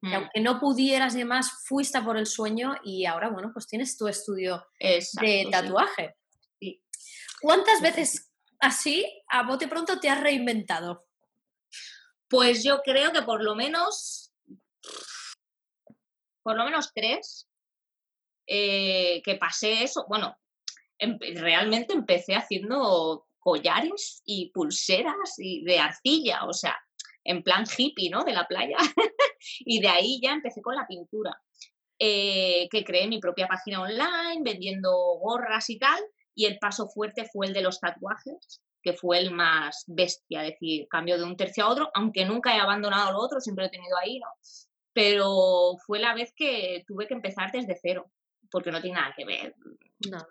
Mm. 0.00 0.14
aunque 0.14 0.40
no 0.40 0.60
pudieras 0.60 1.14
y 1.14 1.18
demás, 1.18 1.64
fuiste 1.64 2.00
por 2.02 2.16
el 2.16 2.26
sueño 2.26 2.76
y 2.84 3.04
ahora, 3.04 3.30
bueno, 3.30 3.50
pues 3.52 3.66
tienes 3.66 3.96
tu 3.96 4.06
estudio 4.06 4.64
de 4.78 5.48
tatuaje. 5.50 6.14
¿Cuántas 7.40 7.80
veces 7.80 8.30
así, 8.60 9.06
a 9.28 9.44
bote 9.44 9.68
pronto, 9.68 9.98
te 9.98 10.08
has 10.08 10.20
reinventado? 10.20 11.06
Pues 12.28 12.62
yo 12.62 12.82
creo 12.82 13.12
que 13.12 13.22
por 13.22 13.42
lo 13.42 13.54
menos, 13.54 14.32
por 16.42 16.56
lo 16.56 16.64
menos 16.64 16.92
tres, 16.94 17.48
eh, 18.46 19.20
que 19.24 19.36
pasé 19.36 19.82
eso, 19.82 20.06
bueno, 20.08 20.36
realmente 20.98 21.92
empecé 21.92 22.34
haciendo 22.34 23.28
collares 23.38 24.22
y 24.24 24.50
pulseras 24.50 25.34
y 25.38 25.64
de 25.64 25.78
arcilla, 25.78 26.44
o 26.44 26.52
sea, 26.52 26.76
en 27.28 27.42
plan 27.42 27.64
hippie, 27.66 28.10
¿no? 28.10 28.24
De 28.24 28.32
la 28.32 28.46
playa. 28.46 28.76
y 29.60 29.80
de 29.80 29.88
ahí 29.88 30.18
ya 30.22 30.32
empecé 30.32 30.62
con 30.62 30.74
la 30.74 30.86
pintura. 30.86 31.38
Eh, 32.00 32.68
que 32.70 32.84
creé 32.84 33.06
mi 33.06 33.18
propia 33.18 33.46
página 33.46 33.82
online 33.82 34.40
vendiendo 34.42 34.90
gorras 35.20 35.68
y 35.68 35.78
tal. 35.78 36.00
Y 36.34 36.46
el 36.46 36.58
paso 36.58 36.88
fuerte 36.88 37.28
fue 37.30 37.46
el 37.48 37.52
de 37.52 37.60
los 37.60 37.80
tatuajes, 37.80 38.62
que 38.82 38.94
fue 38.94 39.18
el 39.18 39.32
más 39.32 39.84
bestia, 39.88 40.44
es 40.44 40.52
decir, 40.52 40.86
cambio 40.88 41.18
de 41.18 41.24
un 41.24 41.36
tercio 41.36 41.64
a 41.64 41.68
otro, 41.68 41.90
aunque 41.94 42.24
nunca 42.24 42.56
he 42.56 42.60
abandonado 42.60 43.12
lo 43.12 43.18
otro, 43.18 43.40
siempre 43.40 43.64
lo 43.64 43.68
he 43.68 43.72
tenido 43.72 43.98
ahí, 43.98 44.20
¿no? 44.20 44.28
Pero 44.92 45.76
fue 45.84 45.98
la 45.98 46.14
vez 46.14 46.32
que 46.36 46.84
tuve 46.86 47.08
que 47.08 47.14
empezar 47.14 47.50
desde 47.52 47.76
cero, 47.82 48.10
porque 48.50 48.70
no 48.70 48.80
tiene 48.80 49.00
nada 49.00 49.14
que 49.16 49.24
ver. 49.24 49.54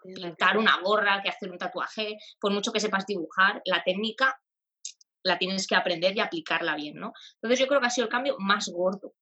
pintar 0.03 0.57
una 0.57 0.79
gorra, 0.81 1.21
que 1.21 1.29
hacer 1.29 1.51
un 1.51 1.57
tatuaje, 1.57 2.17
por 2.39 2.53
mucho 2.53 2.71
que 2.71 2.79
sepas 2.79 3.05
dibujar, 3.05 3.61
la 3.65 3.83
técnica 3.83 4.39
la 5.23 5.37
tienes 5.37 5.67
que 5.67 5.75
aprender 5.75 6.15
y 6.15 6.19
aplicarla 6.19 6.75
bien, 6.75 6.95
¿no? 6.95 7.13
Entonces 7.35 7.59
yo 7.59 7.67
creo 7.67 7.79
que 7.79 7.87
ha 7.87 7.91
sido 7.91 8.05
el 8.05 8.11
cambio 8.11 8.35
más 8.39 8.69
gordo 8.69 9.13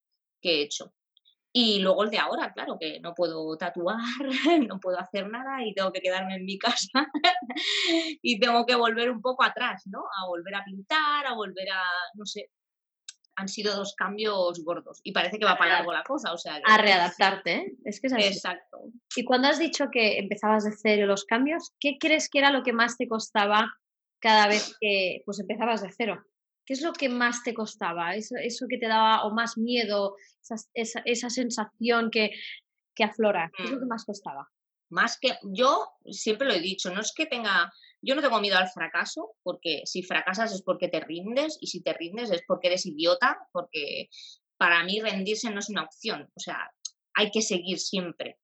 que 0.41 0.59
he 0.59 0.61
hecho. 0.63 0.93
Y 1.57 1.79
luego 1.79 2.03
el 2.03 2.09
de 2.09 2.17
ahora, 2.17 2.51
claro, 2.51 2.77
que 2.77 2.99
no 2.99 3.13
puedo 3.13 3.55
tatuar, 3.57 3.97
no 4.67 4.77
puedo 4.79 4.99
hacer 4.99 5.29
nada 5.29 5.65
y 5.65 5.73
tengo 5.73 5.91
que 5.93 6.01
quedarme 6.01 6.35
en 6.35 6.45
mi 6.45 6.57
casa 6.59 7.07
y 8.21 8.39
tengo 8.39 8.65
que 8.65 8.75
volver 8.75 9.09
un 9.09 9.21
poco 9.21 9.43
atrás, 9.43 9.83
¿no? 9.85 9.99
A 9.99 10.27
volver 10.27 10.55
a 10.55 10.65
pintar, 10.65 11.25
a 11.25 11.33
volver 11.33 11.69
a, 11.71 11.81
no 12.15 12.25
sé, 12.25 12.51
han 13.37 13.47
sido 13.47 13.75
dos 13.75 13.95
cambios 13.95 14.63
gordos 14.63 14.99
y 15.03 15.11
parece 15.11 15.39
que 15.39 15.45
va 15.45 15.57
para 15.57 15.75
largo 15.75 15.93
la 15.93 16.03
cosa, 16.03 16.33
o 16.33 16.37
sea... 16.37 16.59
A 16.65 16.77
readaptarte, 16.77 17.53
¿eh? 17.53 17.75
Es 17.83 17.99
que 17.99 18.07
es 18.07 18.13
así. 18.13 18.23
Exacto. 18.23 18.79
Y 19.15 19.23
cuando 19.23 19.47
has 19.47 19.59
dicho 19.59 19.85
que 19.91 20.19
empezabas 20.19 20.63
de 20.65 20.71
cero 20.71 21.05
los 21.05 21.25
cambios, 21.25 21.73
¿qué 21.79 21.97
crees 21.99 22.29
que 22.29 22.39
era 22.39 22.51
lo 22.51 22.63
que 22.63 22.73
más 22.73 22.97
te 22.97 23.07
costaba 23.07 23.73
cada 24.25 24.47
vez 24.47 24.75
que 24.81 25.21
pues 25.23 25.39
empezabas 25.39 25.83
de 25.83 25.91
cero? 25.95 26.25
¿Qué 26.65 26.73
es 26.73 26.81
lo 26.81 26.93
que 26.93 27.09
más 27.09 27.43
te 27.43 27.53
costaba? 27.53 28.15
¿Eso, 28.15 28.35
eso 28.41 28.65
que 28.67 28.79
te 28.79 28.87
daba 28.87 29.23
o 29.23 29.31
más 29.31 29.55
miedo, 29.55 30.15
esa, 30.73 31.03
esa, 31.05 31.29
sensación 31.29 32.09
que, 32.09 32.31
que 32.95 33.03
aflora? 33.03 33.51
¿Qué 33.55 33.65
es 33.65 33.69
lo 33.69 33.77
que 33.77 33.85
mm. 33.85 33.89
más 33.89 34.03
costaba? 34.03 34.49
Más 34.89 35.19
que 35.19 35.37
yo 35.43 35.89
siempre 36.09 36.47
lo 36.47 36.55
he 36.55 36.59
dicho, 36.59 36.91
no 36.91 37.01
es 37.01 37.13
que 37.15 37.27
tenga, 37.27 37.71
yo 38.01 38.15
no 38.15 38.21
tengo 38.23 38.41
miedo 38.41 38.57
al 38.57 38.67
fracaso, 38.67 39.35
porque 39.43 39.83
si 39.85 40.01
fracasas 40.01 40.53
es 40.53 40.63
porque 40.63 40.87
te 40.87 41.01
rindes 41.01 41.59
y 41.61 41.67
si 41.67 41.83
te 41.83 41.93
rindes 41.93 42.31
es 42.31 42.41
porque 42.47 42.69
eres 42.69 42.87
idiota, 42.87 43.37
porque 43.51 44.09
para 44.57 44.83
mí 44.85 45.01
rendirse 45.01 45.51
no 45.51 45.59
es 45.59 45.69
una 45.69 45.83
opción, 45.83 46.31
o 46.35 46.39
sea, 46.39 46.71
hay 47.13 47.29
que 47.29 47.43
seguir 47.43 47.77
siempre. 47.77 48.39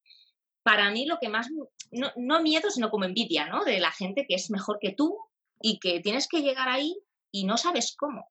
Para 0.62 0.90
mí 0.90 1.06
lo 1.06 1.18
que 1.20 1.28
más, 1.28 1.48
no, 1.90 2.12
no 2.14 2.40
miedo, 2.40 2.70
sino 2.70 2.88
como 2.88 3.04
envidia, 3.04 3.48
¿no? 3.48 3.64
De 3.64 3.80
la 3.80 3.90
gente 3.90 4.26
que 4.28 4.36
es 4.36 4.48
mejor 4.48 4.78
que 4.80 4.92
tú 4.92 5.18
y 5.62 5.78
que 5.78 6.00
tienes 6.00 6.28
que 6.28 6.42
llegar 6.42 6.68
ahí 6.68 6.94
y 7.32 7.44
no 7.44 7.56
sabes 7.56 7.94
cómo. 7.96 8.28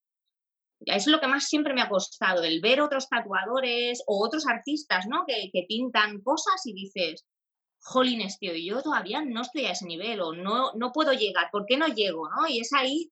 Es 0.85 1.07
lo 1.07 1.19
que 1.19 1.27
más 1.27 1.45
siempre 1.47 1.73
me 1.73 1.81
ha 1.81 1.89
costado, 1.89 2.43
el 2.43 2.59
ver 2.59 2.81
otros 2.81 3.07
tatuadores 3.07 4.03
o 4.07 4.25
otros 4.25 4.47
artistas, 4.47 5.05
¿no? 5.07 5.25
Que, 5.27 5.51
pintan 5.67 6.21
cosas 6.21 6.65
y 6.65 6.73
dices, 6.73 7.25
jolines, 7.79 8.39
tío, 8.39 8.53
yo 8.55 8.81
todavía 8.81 9.23
no 9.23 9.41
estoy 9.41 9.65
a 9.65 9.71
ese 9.71 9.85
nivel 9.85 10.21
o 10.21 10.33
no, 10.33 10.71
no 10.75 10.91
puedo 10.91 11.13
llegar, 11.13 11.49
¿por 11.51 11.65
qué 11.67 11.77
no 11.77 11.87
llego? 11.87 12.27
¿no? 12.29 12.47
Y 12.47 12.59
es 12.59 12.73
ahí 12.73 13.11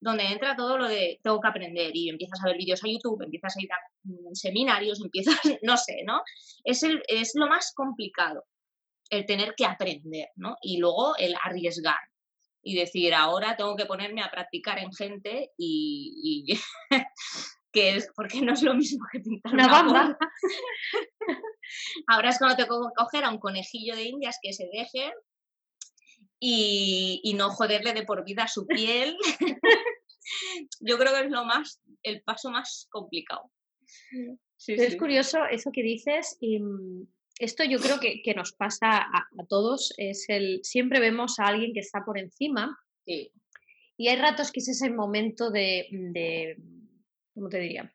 donde 0.00 0.24
entra 0.24 0.56
todo 0.56 0.78
lo 0.78 0.88
de 0.88 1.20
tengo 1.22 1.40
que 1.40 1.48
aprender 1.48 1.90
y 1.94 2.08
empiezas 2.08 2.40
a 2.42 2.46
ver 2.46 2.56
vídeos 2.56 2.82
a 2.82 2.88
YouTube, 2.88 3.22
empiezas 3.22 3.54
a 3.56 3.62
ir 3.62 3.70
a 3.70 3.76
mm, 4.04 4.34
seminarios, 4.34 5.00
empiezas, 5.04 5.38
no 5.62 5.76
sé, 5.76 6.02
¿no? 6.06 6.22
Es, 6.64 6.82
el, 6.82 7.02
es 7.06 7.32
lo 7.34 7.46
más 7.48 7.72
complicado, 7.74 8.44
el 9.10 9.26
tener 9.26 9.54
que 9.54 9.66
aprender, 9.66 10.28
¿no? 10.36 10.56
Y 10.62 10.78
luego 10.78 11.16
el 11.18 11.34
arriesgar, 11.42 12.00
y 12.62 12.74
decir, 12.74 13.14
ahora 13.14 13.56
tengo 13.56 13.76
que 13.76 13.86
ponerme 13.86 14.22
a 14.22 14.30
practicar 14.30 14.78
en 14.78 14.92
gente 14.92 15.50
y, 15.56 16.58
que 17.72 17.96
es 17.96 18.08
porque 18.14 18.40
no 18.42 18.52
es 18.52 18.62
lo 18.62 18.74
mismo 18.74 19.04
que 19.10 19.20
pintar 19.20 19.54
una, 19.54 19.68
banda. 19.68 20.18
ahora 22.06 22.30
es 22.30 22.38
cuando 22.38 22.56
tengo 22.56 22.88
que 22.88 22.94
coger 22.96 23.24
a 23.24 23.30
un 23.30 23.38
conejillo 23.38 23.94
de 23.94 24.04
indias 24.04 24.38
que 24.42 24.52
se 24.52 24.68
deje 24.72 25.12
y, 26.38 27.34
no 27.36 27.50
joderle 27.50 27.92
de 27.92 28.04
por 28.04 28.24
vida 28.24 28.48
su 28.48 28.66
piel. 28.66 29.16
Yo 30.80 30.98
creo 30.98 31.12
que 31.12 31.20
es 31.20 31.30
lo 31.30 31.44
más, 31.44 31.80
el 32.02 32.22
paso 32.22 32.50
más 32.50 32.86
complicado. 32.90 33.50
es 34.66 34.96
curioso 34.96 35.44
eso 35.46 35.70
que 35.72 35.82
dices 35.82 36.36
y 36.40 36.60
mm, 36.60 37.06
esto 37.40 37.64
yo 37.64 37.80
creo 37.80 37.98
que, 37.98 38.34
nos 38.34 38.52
pasa 38.52 38.98
a, 38.98 39.26
todos, 39.48 39.92
es 39.96 40.26
el, 40.28 40.60
siempre 40.62 41.00
vemos 41.00 41.38
a 41.38 41.46
alguien 41.46 41.72
que 41.72 41.80
está 41.80 42.04
por 42.04 42.18
encima 42.18 42.78
y 43.06 44.08
hay 44.08 44.16
ratos 44.16 44.52
que 44.52 44.60
es 44.60 44.68
ese 44.68 44.90
momento 44.90 45.50
de, 45.50 45.86
de, 45.90 46.56
¿cómo 47.34 47.48
te 47.48 47.58
diría? 47.58 47.92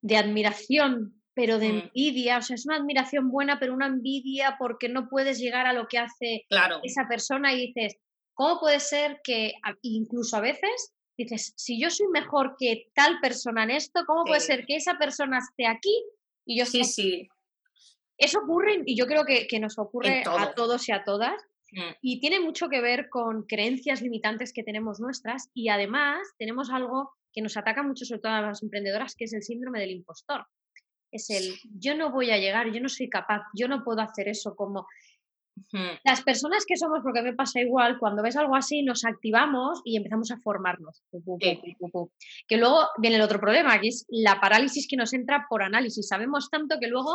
De 0.00 0.16
admiración, 0.16 1.22
pero 1.34 1.58
de 1.58 1.72
mm. 1.72 1.78
envidia, 1.78 2.38
o 2.38 2.42
sea, 2.42 2.54
es 2.54 2.66
una 2.66 2.76
admiración 2.76 3.30
buena, 3.30 3.60
pero 3.60 3.74
una 3.74 3.86
envidia 3.86 4.56
porque 4.58 4.88
no 4.88 5.08
puedes 5.08 5.38
llegar 5.38 5.66
a 5.66 5.72
lo 5.72 5.86
que 5.86 5.98
hace 5.98 6.46
esa 6.82 7.06
persona 7.08 7.52
y 7.52 7.68
dices, 7.68 7.96
¿cómo 8.34 8.58
puede 8.58 8.80
ser 8.80 9.20
que 9.22 9.52
incluso 9.82 10.36
a 10.36 10.40
veces 10.40 10.94
dices, 11.16 11.52
si 11.56 11.80
yo 11.80 11.90
soy 11.90 12.08
mejor 12.08 12.56
que 12.58 12.86
tal 12.94 13.20
persona 13.20 13.64
en 13.64 13.70
esto, 13.70 14.04
¿cómo 14.06 14.24
puede 14.24 14.40
ser 14.40 14.64
que 14.66 14.76
esa 14.76 14.98
persona 14.98 15.38
esté 15.38 15.66
aquí 15.66 15.94
y 16.46 16.58
yo 16.58 16.66
sí, 16.66 16.84
sí. 16.84 17.28
Eso 18.18 18.40
ocurre 18.40 18.82
y 18.84 18.96
yo 18.96 19.06
creo 19.06 19.24
que, 19.24 19.46
nos 19.60 19.78
ocurre 19.78 20.24
a 20.26 20.52
todos 20.54 20.88
y 20.88 20.92
a 20.92 21.04
todas. 21.04 21.40
Mm. 21.70 21.92
Y 22.02 22.20
tiene 22.20 22.40
mucho 22.40 22.68
que 22.68 22.80
ver 22.80 23.08
con 23.08 23.44
creencias 23.44 24.02
limitantes 24.02 24.52
que 24.52 24.64
tenemos 24.64 25.00
nuestras 25.00 25.50
y 25.54 25.68
además 25.68 26.18
tenemos 26.38 26.70
algo 26.70 27.12
que 27.32 27.42
nos 27.42 27.56
ataca 27.56 27.82
mucho 27.82 28.04
sobre 28.04 28.20
todo 28.20 28.32
a 28.32 28.40
las 28.40 28.62
emprendedoras, 28.62 29.14
que 29.14 29.24
es 29.24 29.32
el 29.32 29.42
síndrome 29.42 29.80
del 29.80 29.92
impostor. 29.92 30.46
Es 31.12 31.30
el 31.30 31.54
yo 31.78 31.94
no 31.96 32.10
voy 32.10 32.30
a 32.30 32.38
llegar, 32.38 32.72
yo 32.72 32.80
no 32.80 32.88
soy 32.88 33.08
capaz, 33.08 33.42
yo 33.54 33.68
no 33.68 33.84
puedo 33.84 34.00
hacer 34.00 34.28
eso 34.28 34.54
como... 34.56 34.86
Las 36.04 36.22
personas 36.22 36.64
que 36.64 36.76
somos, 36.76 37.00
porque 37.02 37.20
me 37.20 37.32
pasa 37.32 37.60
igual, 37.60 37.98
cuando 37.98 38.22
ves 38.22 38.36
algo 38.36 38.54
así 38.54 38.84
nos 38.84 39.04
activamos 39.04 39.80
y 39.84 39.96
empezamos 39.96 40.30
a 40.30 40.38
formarnos. 40.38 41.02
Que 42.46 42.56
luego 42.56 42.86
viene 42.98 43.16
el 43.16 43.22
otro 43.22 43.40
problema, 43.40 43.80
que 43.80 43.88
es 43.88 44.06
la 44.08 44.40
parálisis 44.40 44.86
que 44.88 44.96
nos 44.96 45.12
entra 45.12 45.46
por 45.50 45.64
análisis. 45.64 46.06
Sabemos 46.06 46.48
tanto 46.48 46.76
que 46.80 46.86
luego 46.86 47.12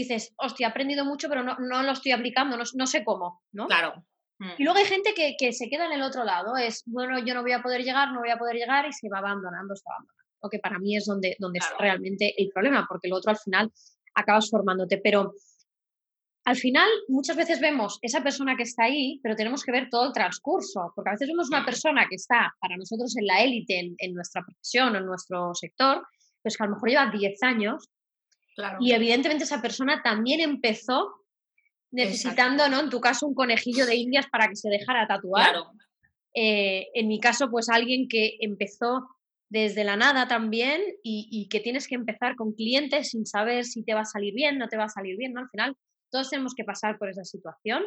dices, 0.00 0.32
hostia, 0.36 0.66
he 0.66 0.70
aprendido 0.70 1.04
mucho, 1.04 1.28
pero 1.28 1.42
no, 1.42 1.56
no 1.58 1.82
lo 1.82 1.92
estoy 1.92 2.12
aplicando, 2.12 2.56
no, 2.56 2.86
sé 2.86 3.04
cómo, 3.04 3.42
¿no? 3.52 3.66
Claro. 3.66 4.04
Mm. 4.38 4.50
Y 4.58 4.64
luego 4.64 4.78
hay 4.78 4.86
gente 4.86 5.14
que, 5.14 5.52
se 5.52 5.68
queda 5.68 5.86
en 5.86 5.92
el 5.92 6.02
otro 6.02 6.24
lado, 6.24 6.56
es, 6.56 6.82
bueno, 6.86 7.18
yo 7.24 7.34
no 7.34 7.42
voy 7.42 7.52
a 7.52 7.62
poder 7.62 7.82
llegar, 7.82 8.12
no 8.12 8.20
voy 8.20 8.30
a 8.30 8.38
poder 8.38 8.56
llegar 8.56 8.86
y 8.86 8.92
se 8.92 9.08
va 9.08 9.18
abandonando, 9.18 9.74
se 9.76 9.82
va 9.88 9.96
abandonando. 9.96 10.20
Lo 10.42 10.48
que 10.48 10.58
para 10.58 10.78
mí 10.78 10.96
es 10.96 11.04
donde, 11.04 11.36
donde 11.38 11.60
realmente 11.78 12.34
el 12.36 12.50
problema, 12.50 12.86
porque 12.88 13.08
el 13.08 13.12
otro 13.12 13.30
al 13.30 13.36
final 13.36 13.70
acabas 14.14 14.48
formándote. 14.48 14.98
Pero 14.98 15.34
al 16.44 16.56
final 16.56 16.88
muchas 17.08 17.36
veces 17.36 17.60
vemos 17.60 17.98
esa 18.02 18.22
persona 18.22 18.56
que 18.56 18.62
está 18.62 18.84
ahí, 18.84 19.20
pero 19.22 19.36
tenemos 19.36 19.62
que 19.62 19.72
ver 19.72 19.88
todo 19.90 20.06
el 20.06 20.12
transcurso, 20.12 20.92
porque 20.94 21.10
a 21.10 21.12
veces 21.12 21.28
vemos 21.28 21.48
una 21.48 21.64
persona 21.64 22.06
que 22.08 22.16
está 22.16 22.54
para 22.60 22.76
nosotros 22.76 23.16
en 23.18 23.26
la 23.26 23.42
élite, 23.42 23.94
en, 23.98 24.14
nuestra 24.14 24.42
profesión 24.42 24.94
o 24.94 24.98
en 24.98 25.06
nuestro 25.06 25.54
sector, 25.54 26.02
pues 26.42 26.56
que 26.56 26.64
a 26.64 26.66
lo 26.66 26.74
mejor 26.74 26.88
lleva 26.88 27.10
10 27.10 27.42
años 27.42 27.88
y 28.80 28.92
evidentemente 28.92 29.44
esa 29.44 29.62
persona 29.62 30.02
también 30.02 30.40
empezó 30.40 31.20
necesitando, 31.90 32.68
¿no? 32.68 32.80
En 32.80 32.90
tu 32.90 33.00
caso, 33.00 33.26
un 33.26 33.34
conejillo 33.34 33.86
de 33.86 33.96
indias 33.96 34.26
para 34.30 34.48
que 34.48 34.56
se 34.56 34.68
dejara 34.68 35.06
tatuar. 35.06 35.56
Eh, 36.34 36.88
en 36.94 37.08
mi 37.08 37.18
caso, 37.18 37.50
pues 37.50 37.68
alguien 37.68 38.08
que 38.08 38.36
empezó 38.40 39.08
desde 39.48 39.82
la 39.82 39.96
nada 39.96 40.28
también 40.28 40.80
y, 41.02 41.48
que 41.48 41.58
tienes 41.58 41.88
que 41.88 41.96
empezar 41.96 42.36
con 42.36 42.52
clientes 42.52 43.10
sin 43.10 43.26
saber 43.26 43.64
si 43.64 43.82
te 43.82 43.94
va 43.94 44.02
a 44.02 44.04
salir 44.04 44.32
bien, 44.32 44.58
no 44.58 44.68
te 44.68 44.76
va 44.76 44.84
a 44.84 44.88
salir 44.88 45.16
bien, 45.16 45.32
¿no? 45.32 45.40
Al 45.40 45.50
final, 45.50 45.76
todos 46.10 46.30
tenemos 46.30 46.54
que 46.54 46.64
pasar 46.64 46.98
por 46.98 47.10
esa 47.10 47.24
situación. 47.24 47.82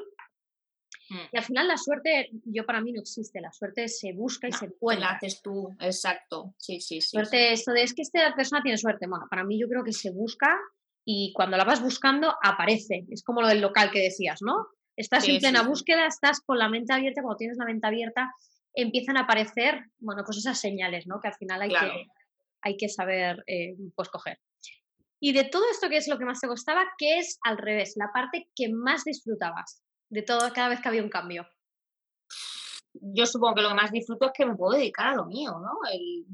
Mm. 1.10 1.16
Y 1.32 1.38
al 1.38 1.44
final 1.44 1.68
la 1.68 1.78
suerte, 1.78 2.30
yo 2.46 2.66
para 2.66 2.82
mí 2.82 2.92
no 2.92 3.02
existe, 3.02 3.42
la 3.42 3.52
suerte 3.52 3.88
se 3.88 4.14
busca 4.14 4.48
y 4.48 4.52
se 4.52 4.70
puede. 4.70 5.00
La 5.00 5.12
haces 5.12 5.42
tú, 5.42 5.76
exacto. 5.80 6.54
Sí, 6.58 6.80
sí, 6.80 7.02
sí. 7.02 7.10
Suerte, 7.10 7.54
esto 7.54 7.72
de 7.72 7.84
es 7.84 7.94
que 7.94 8.02
esta 8.02 8.34
persona 8.36 8.62
tiene 8.62 8.78
suerte. 8.78 9.08
Bueno, 9.08 9.26
para 9.30 9.44
mí 9.44 9.60
yo 9.60 9.68
creo 9.68 9.84
que 9.84 9.94
se 9.94 10.12
busca 10.12 10.58
y 11.06 11.34
cuando 11.34 11.58
la 11.58 11.66
vas 11.66 11.82
buscando 11.82 12.34
aparece. 12.42 13.06
Es 13.10 13.24
como 13.24 13.42
lo 13.42 13.48
del 13.48 13.62
local 13.62 13.92
que 13.92 14.00
decías, 14.00 14.42
¿no? 14.42 14.68
Estás 14.96 15.28
en 15.28 15.40
plena 15.40 15.64
búsqueda, 15.64 16.06
estás 16.06 16.40
con 16.42 16.60
la 16.60 16.70
mente 16.70 16.94
abierta, 16.94 17.22
cuando 17.22 17.38
tienes 17.38 17.58
la 17.58 17.66
mente 17.66 17.88
abierta 17.88 18.32
empiezan 18.74 19.18
a 19.18 19.22
aparecer, 19.22 19.86
bueno, 20.00 20.24
pues 20.26 20.38
esas 20.38 20.60
señales, 20.60 21.06
¿no? 21.08 21.20
Que 21.22 21.28
al 21.28 21.36
final 21.36 21.62
hay, 21.62 21.70
que, 21.70 22.08
hay 22.62 22.78
que 22.78 22.90
saber, 22.90 23.44
eh, 23.48 23.76
pues, 23.96 24.10
coger. 24.10 24.40
Y 25.20 25.32
de 25.32 25.46
todo 25.46 25.64
esto, 25.72 25.90
¿qué 25.90 25.98
es 25.98 26.08
lo 26.08 26.18
que 26.18 26.26
más 26.26 26.42
te 26.42 26.48
gustaba? 26.48 26.84
¿Qué 26.98 27.20
es 27.20 27.40
al 27.44 27.58
revés? 27.58 27.94
La 27.96 28.12
parte 28.12 28.50
que 28.56 28.70
más 28.70 29.04
disfrutabas 29.06 29.83
de 30.14 30.22
todo, 30.22 30.54
cada 30.54 30.70
vez 30.70 30.80
que 30.80 30.88
había 30.88 31.02
un 31.04 31.10
cambio. 31.10 31.48
Yo 32.94 33.26
supongo 33.26 33.56
que 33.56 33.62
lo 33.64 33.70
que 33.70 33.76
más 33.76 33.92
disfruto 33.92 34.28
es 34.28 34.32
que 34.34 34.46
me 34.46 34.56
puedo 34.56 34.78
dedicar 34.78 35.08
a 35.08 35.16
lo 35.16 35.26
mío, 35.26 35.58
¿no? 35.60 35.80
El, 35.92 36.28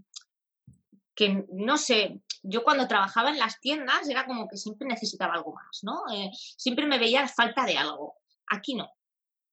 que 1.16 1.46
no 1.54 1.78
sé, 1.78 2.22
yo 2.44 2.64
cuando 2.64 2.88
trabajaba 2.88 3.30
en 3.30 3.40
las 3.40 3.60
tiendas 3.62 4.08
era 4.10 4.26
como 4.26 4.50
que 4.50 4.58
siempre 4.58 4.88
necesitaba 4.88 5.34
algo 5.34 5.54
más, 5.54 5.84
¿no? 5.84 6.04
Eh, 6.14 6.30
siempre 6.34 6.86
me 6.86 7.00
veía 7.00 7.26
falta 7.30 7.66
de 7.66 7.78
algo. 7.78 8.18
Aquí 8.52 8.76
no. 8.76 8.90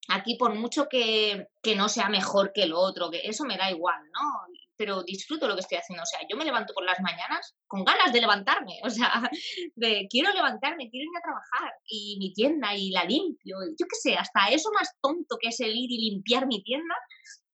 Aquí 0.08 0.34
por 0.34 0.54
mucho 0.54 0.88
que, 0.88 1.48
que, 1.62 1.76
no 1.76 1.88
sea 1.88 2.08
mejor 2.08 2.52
que 2.52 2.64
el 2.64 2.72
otro, 2.72 3.10
que 3.10 3.20
eso 3.24 3.44
me 3.44 3.56
da 3.56 3.70
igual, 3.70 4.00
¿no? 4.12 4.54
Pero 4.76 5.02
disfruto 5.02 5.48
lo 5.48 5.54
que 5.54 5.60
estoy 5.60 5.78
haciendo. 5.78 6.02
O 6.02 6.06
sea, 6.06 6.20
yo 6.28 6.36
me 6.36 6.44
levanto 6.44 6.74
por 6.74 6.84
las 6.84 7.00
mañanas 7.00 7.54
con 7.66 7.84
ganas 7.84 8.12
de 8.12 8.20
levantarme. 8.20 8.80
O 8.84 8.90
sea, 8.90 9.30
de 9.74 10.06
quiero 10.08 10.32
levantarme, 10.32 10.88
quiero 10.90 11.04
ir 11.04 11.18
a 11.18 11.22
trabajar 11.22 11.72
y 11.86 12.16
mi 12.18 12.32
tienda 12.32 12.74
y 12.74 12.90
la 12.90 13.04
limpio. 13.04 13.56
Yo 13.78 13.86
qué 13.88 13.96
sé, 14.00 14.16
hasta 14.16 14.48
eso 14.48 14.70
más 14.72 14.90
tonto 15.00 15.36
que 15.40 15.48
es 15.48 15.60
el 15.60 15.70
ir 15.70 15.90
y 15.90 16.10
limpiar 16.10 16.46
mi 16.46 16.62
tienda, 16.62 16.94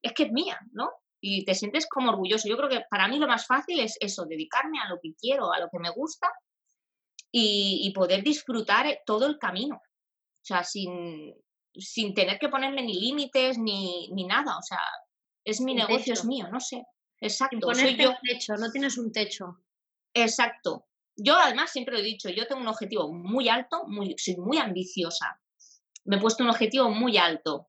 es 0.02 0.12
que 0.12 0.24
es 0.24 0.32
mía, 0.32 0.58
¿no? 0.72 0.90
Y 1.20 1.44
te 1.44 1.54
sientes 1.54 1.86
como 1.88 2.10
orgulloso. 2.10 2.48
Yo 2.48 2.56
creo 2.56 2.68
que 2.68 2.82
para 2.90 3.08
mí 3.08 3.18
lo 3.18 3.28
más 3.28 3.46
fácil 3.46 3.80
es 3.80 3.96
eso, 4.00 4.24
dedicarme 4.26 4.80
a 4.80 4.88
lo 4.88 4.98
que 5.00 5.14
quiero, 5.18 5.52
a 5.52 5.60
lo 5.60 5.68
que 5.70 5.78
me 5.78 5.90
gusta 5.90 6.28
y, 7.30 7.80
y 7.84 7.92
poder 7.92 8.22
disfrutar 8.22 8.86
todo 9.06 9.26
el 9.26 9.38
camino. 9.38 9.76
O 9.76 10.44
sea, 10.44 10.64
sin, 10.64 11.34
sin 11.76 12.14
tener 12.14 12.38
que 12.38 12.48
ponerle 12.48 12.82
ni 12.82 12.94
límites 12.94 13.58
ni, 13.58 14.08
ni 14.12 14.24
nada. 14.24 14.58
O 14.58 14.62
sea, 14.62 14.80
es 15.44 15.60
mi 15.60 15.74
negocio, 15.74 16.12
es 16.12 16.24
mío, 16.24 16.48
no 16.50 16.60
sé. 16.60 16.82
Exacto. 17.22 17.74
Soy 17.74 17.96
yo. 17.96 18.14
techo, 18.22 18.54
no 18.54 18.70
tienes 18.70 18.98
un 18.98 19.12
techo. 19.12 19.58
Exacto. 20.14 20.86
Yo 21.16 21.36
además 21.36 21.70
siempre 21.70 21.94
lo 21.94 22.00
he 22.00 22.04
dicho, 22.04 22.28
yo 22.28 22.46
tengo 22.46 22.60
un 22.60 22.68
objetivo 22.68 23.12
muy 23.12 23.48
alto, 23.48 23.84
muy, 23.86 24.14
soy 24.18 24.36
muy 24.36 24.58
ambiciosa. 24.58 25.40
Me 26.04 26.16
he 26.16 26.20
puesto 26.20 26.42
un 26.42 26.50
objetivo 26.50 26.88
muy 26.90 27.16
alto. 27.16 27.68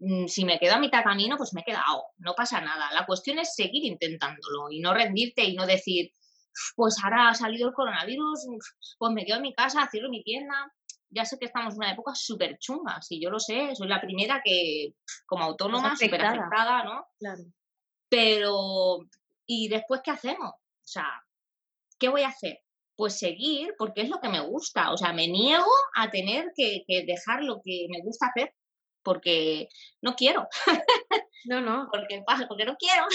Mm, 0.00 0.26
si 0.26 0.44
me 0.44 0.58
quedo 0.58 0.74
a 0.74 0.80
mitad 0.80 1.04
camino, 1.04 1.36
pues 1.36 1.54
me 1.54 1.60
he 1.60 1.64
quedado, 1.64 2.04
no 2.18 2.34
pasa 2.34 2.60
nada. 2.60 2.92
La 2.92 3.06
cuestión 3.06 3.38
es 3.38 3.54
seguir 3.54 3.84
intentándolo 3.84 4.70
y 4.70 4.80
no 4.80 4.94
rendirte 4.94 5.44
y 5.44 5.54
no 5.54 5.66
decir, 5.66 6.12
pues 6.74 6.96
ahora 7.02 7.28
ha 7.28 7.34
salido 7.34 7.68
el 7.68 7.74
coronavirus, 7.74 8.46
pues 8.98 9.12
me 9.12 9.24
quedo 9.24 9.36
en 9.36 9.42
mi 9.42 9.54
casa, 9.54 9.88
cierro 9.90 10.08
mi 10.08 10.22
tienda 10.22 10.72
ya 11.10 11.24
sé 11.24 11.38
que 11.38 11.46
estamos 11.46 11.74
en 11.74 11.78
una 11.78 11.92
época 11.92 12.14
súper 12.14 12.58
chunga, 12.58 13.00
si 13.00 13.20
yo 13.20 13.30
lo 13.30 13.38
sé, 13.38 13.74
soy 13.74 13.88
la 13.88 14.00
primera 14.00 14.40
que, 14.44 14.94
como 15.26 15.44
autónoma, 15.44 15.96
súper 15.96 16.24
afectada, 16.24 16.84
¿no? 16.84 17.06
Claro. 17.18 17.44
Pero, 18.08 18.98
¿y 19.46 19.68
después 19.68 20.00
qué 20.04 20.10
hacemos? 20.12 20.50
O 20.50 20.86
sea, 20.86 21.06
¿qué 21.98 22.08
voy 22.08 22.22
a 22.22 22.28
hacer? 22.28 22.60
Pues 22.96 23.18
seguir, 23.18 23.74
porque 23.78 24.02
es 24.02 24.08
lo 24.08 24.20
que 24.20 24.28
me 24.28 24.40
gusta. 24.40 24.92
O 24.92 24.96
sea, 24.96 25.12
me 25.12 25.28
niego 25.28 25.70
a 25.96 26.10
tener 26.10 26.52
que, 26.56 26.84
que 26.86 27.04
dejar 27.04 27.42
lo 27.44 27.60
que 27.62 27.86
me 27.90 28.00
gusta 28.02 28.26
hacer 28.28 28.54
porque 29.02 29.68
no 30.02 30.14
quiero. 30.14 30.46
No, 31.44 31.60
no. 31.60 31.88
Porque 31.90 32.22
pasa, 32.26 32.46
porque 32.46 32.64
no 32.64 32.76
quiero. 32.76 33.06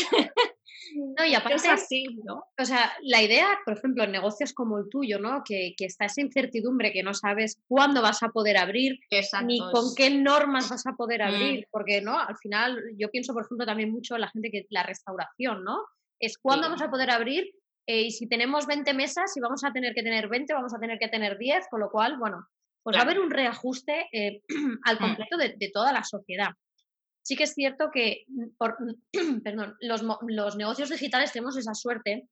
No, 1.18 1.26
y 1.26 1.34
aparte, 1.34 1.70
así, 1.70 2.06
¿no? 2.24 2.46
O 2.60 2.66
sea, 2.66 2.92
la 3.02 3.22
idea, 3.22 3.48
por 3.66 3.78
ejemplo, 3.78 4.04
en 4.04 4.12
negocios 4.12 4.54
como 4.54 4.78
el 4.78 4.90
tuyo, 4.90 5.20
¿no? 5.20 5.44
Que, 5.44 5.74
que 5.78 5.86
está 5.86 6.06
esa 6.06 6.22
incertidumbre, 6.22 6.92
que 6.92 7.04
no 7.04 7.14
sabes 7.14 7.62
cuándo 7.68 8.02
vas 8.02 8.22
a 8.22 8.30
poder 8.30 8.58
abrir, 8.58 9.00
ni 9.46 9.60
con 9.60 9.96
qué 9.96 10.10
normas 10.10 10.70
vas 10.70 10.86
a 10.86 10.94
poder 10.94 11.22
mm. 11.22 11.28
abrir, 11.28 11.68
porque, 11.72 12.02
¿no? 12.02 12.20
Al 12.20 12.38
final, 12.38 12.82
yo 12.98 13.10
pienso, 13.10 13.34
por 13.34 13.46
ejemplo, 13.46 13.66
también 13.66 13.92
mucho 13.92 14.16
en 14.16 14.22
la 14.22 14.30
gente 14.30 14.52
que 14.52 14.66
la 14.70 14.84
restauración, 14.84 15.64
¿no? 15.64 15.84
Es 16.20 16.38
cuándo 16.38 16.68
vamos 16.68 16.82
a 16.82 16.90
poder 16.90 17.10
abrir 17.12 17.54
eh, 17.86 18.04
y 18.04 18.12
si 18.12 18.28
tenemos 18.28 18.66
20 18.66 18.94
mesas, 18.94 19.36
y 19.36 19.40
vamos 19.40 19.64
a 19.64 19.72
tener 19.72 19.94
que 19.94 20.04
tener 20.04 20.30
20, 20.30 20.54
vamos 20.54 20.74
a 20.74 20.80
tener 20.80 20.98
que 21.00 21.10
tener 21.10 21.38
10, 21.38 21.68
con 21.70 21.82
lo 21.82 21.90
cual, 21.90 22.18
bueno, 22.18 22.48
pues 22.82 22.96
va 22.96 23.02
a 23.02 23.04
haber 23.04 23.20
un 23.20 23.30
reajuste 23.32 24.08
eh, 24.12 24.42
al 24.86 24.96
mm. 24.96 25.00
completo 25.00 25.38
de, 25.38 25.56
de, 25.58 25.70
toda 25.70 25.92
la 25.92 26.04
sociedad. 26.04 26.50
Sí 27.24 27.36
que 27.36 27.46
es 27.46 27.54
cierto 27.54 27.90
que 27.92 28.26
mm, 28.28 28.58
por, 28.58 28.78
perdón, 29.44 29.76
los, 29.80 30.04
los, 30.28 30.56
negocios 30.56 30.90
digitales 30.90 31.32
tenemos 31.32 31.58
esa 31.58 31.74
suerte 31.74 32.28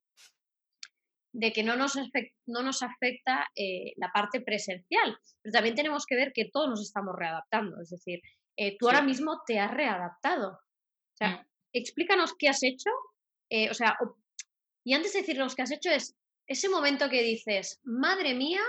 de 1.34 1.52
que 1.52 1.62
no 1.62 1.76
nos, 1.76 1.96
afecta, 1.96 2.36
no 2.46 2.62
nos 2.62 2.82
afecta 2.82 3.48
eh, 3.56 3.94
la 3.96 4.12
parte 4.12 4.42
presencial, 4.42 5.16
pero 5.40 5.52
también 5.52 5.74
tenemos 5.74 6.04
que 6.04 6.16
ver 6.16 6.32
que 6.34 6.50
todos 6.52 6.68
nos 6.68 6.82
estamos 6.82 7.14
readaptando, 7.18 7.80
es 7.80 7.88
decir, 7.88 8.20
eh, 8.56 8.76
tú 8.78 8.86
ahora 8.86 9.02
mismo 9.02 9.40
te 9.46 9.58
has 9.58 9.70
readaptado. 9.70 10.50
O 10.52 11.16
sea, 11.16 11.30
mm. 11.30 11.46
explícanos 11.72 12.34
qué 12.38 12.48
has 12.48 12.62
hecho, 12.62 12.90
eh, 13.50 13.70
o 13.70 13.74
sea, 13.74 13.96
y 14.84 14.92
antes 14.92 15.14
de 15.14 15.20
decirnos 15.20 15.54
qué 15.54 15.62
has 15.62 15.70
hecho 15.70 15.90
es 15.90 16.14
ese 16.46 16.68
momento 16.68 17.08
que 17.08 17.22
dices, 17.22 17.80
madre 17.82 18.34
mía, 18.34 18.60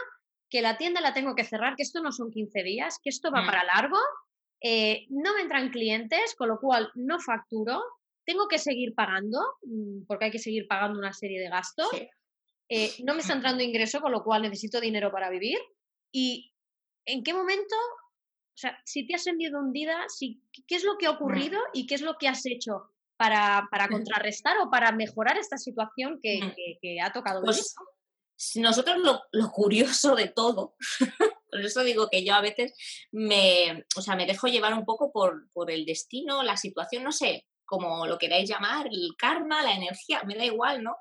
que 0.49 0.61
la 0.61 0.77
tienda 0.77 1.01
la 1.01 1.13
tengo 1.13 1.35
que 1.35 1.43
cerrar, 1.43 1.75
que 1.75 1.83
esto 1.83 2.01
no 2.01 2.11
son 2.11 2.31
15 2.31 2.63
días, 2.63 2.99
que 3.03 3.09
esto 3.09 3.31
va 3.31 3.41
mm. 3.41 3.45
para 3.45 3.63
largo, 3.65 3.97
eh, 4.65 5.05
no 5.09 5.35
me 5.35 5.41
entran 5.41 5.69
clientes, 5.71 6.35
con 6.37 6.47
lo 6.47 6.57
cual 6.57 6.89
no 6.95 7.19
facturo, 7.19 7.83
tengo 8.25 8.47
que 8.47 8.57
seguir 8.57 8.95
pagando, 8.95 9.39
mm, 9.63 10.05
porque 10.07 10.25
hay 10.25 10.31
que 10.31 10.39
seguir 10.39 10.67
pagando 10.69 10.97
una 10.97 11.11
serie 11.11 11.41
de 11.41 11.49
gastos, 11.49 11.89
eh, 12.69 12.93
no 13.03 13.13
me 13.13 13.19
está 13.19 13.33
entrando 13.33 13.61
ingreso, 13.61 13.99
con 13.99 14.13
lo 14.13 14.23
cual 14.23 14.43
necesito 14.43 14.79
dinero 14.79 15.11
para 15.11 15.29
vivir. 15.29 15.59
¿Y 16.13 16.53
en 17.05 17.23
qué 17.23 17.33
momento, 17.33 17.75
o 17.75 18.57
sea, 18.57 18.79
si 18.85 19.05
te 19.05 19.15
has 19.15 19.23
sentido 19.23 19.59
hundida, 19.59 20.05
si, 20.07 20.41
qué 20.65 20.75
es 20.75 20.85
lo 20.85 20.97
que 20.97 21.07
ha 21.07 21.11
ocurrido 21.11 21.59
y 21.73 21.85
qué 21.85 21.95
es 21.95 22.01
lo 22.01 22.15
que 22.17 22.29
has 22.29 22.45
hecho 22.45 22.89
para, 23.17 23.67
para 23.69 23.89
contrarrestar 23.89 24.57
o 24.59 24.69
para 24.69 24.93
mejorar 24.93 25.37
esta 25.37 25.57
situación 25.57 26.21
que, 26.23 26.39
ha 27.03 27.11
tocado? 27.11 27.41
Pues, 27.43 27.75
nosotros 28.55 28.97
lo 29.31 29.51
curioso 29.51 30.15
de 30.15 30.29
todo 30.29 30.75
Por 31.53 31.63
eso 31.63 31.83
digo 31.83 32.09
que 32.09 32.25
yo 32.25 32.33
a 32.33 32.41
veces 32.41 32.73
me, 33.11 33.85
o 33.95 34.01
sea, 34.01 34.15
me 34.15 34.25
dejo 34.25 34.47
llevar 34.47 34.73
un 34.73 34.85
poco 34.85 35.11
por, 35.11 35.51
por 35.51 35.69
el 35.69 35.85
destino, 35.85 36.41
la 36.41 36.57
situación, 36.57 37.03
no 37.03 37.11
sé, 37.11 37.45
como 37.63 38.07
lo 38.07 38.17
queráis 38.17 38.49
llamar, 38.49 38.87
el 38.87 39.11
karma, 39.17 39.61
la 39.61 39.73
energía, 39.73 40.23
me 40.25 40.35
da 40.35 40.45
igual, 40.45 40.83
¿no? 40.83 40.95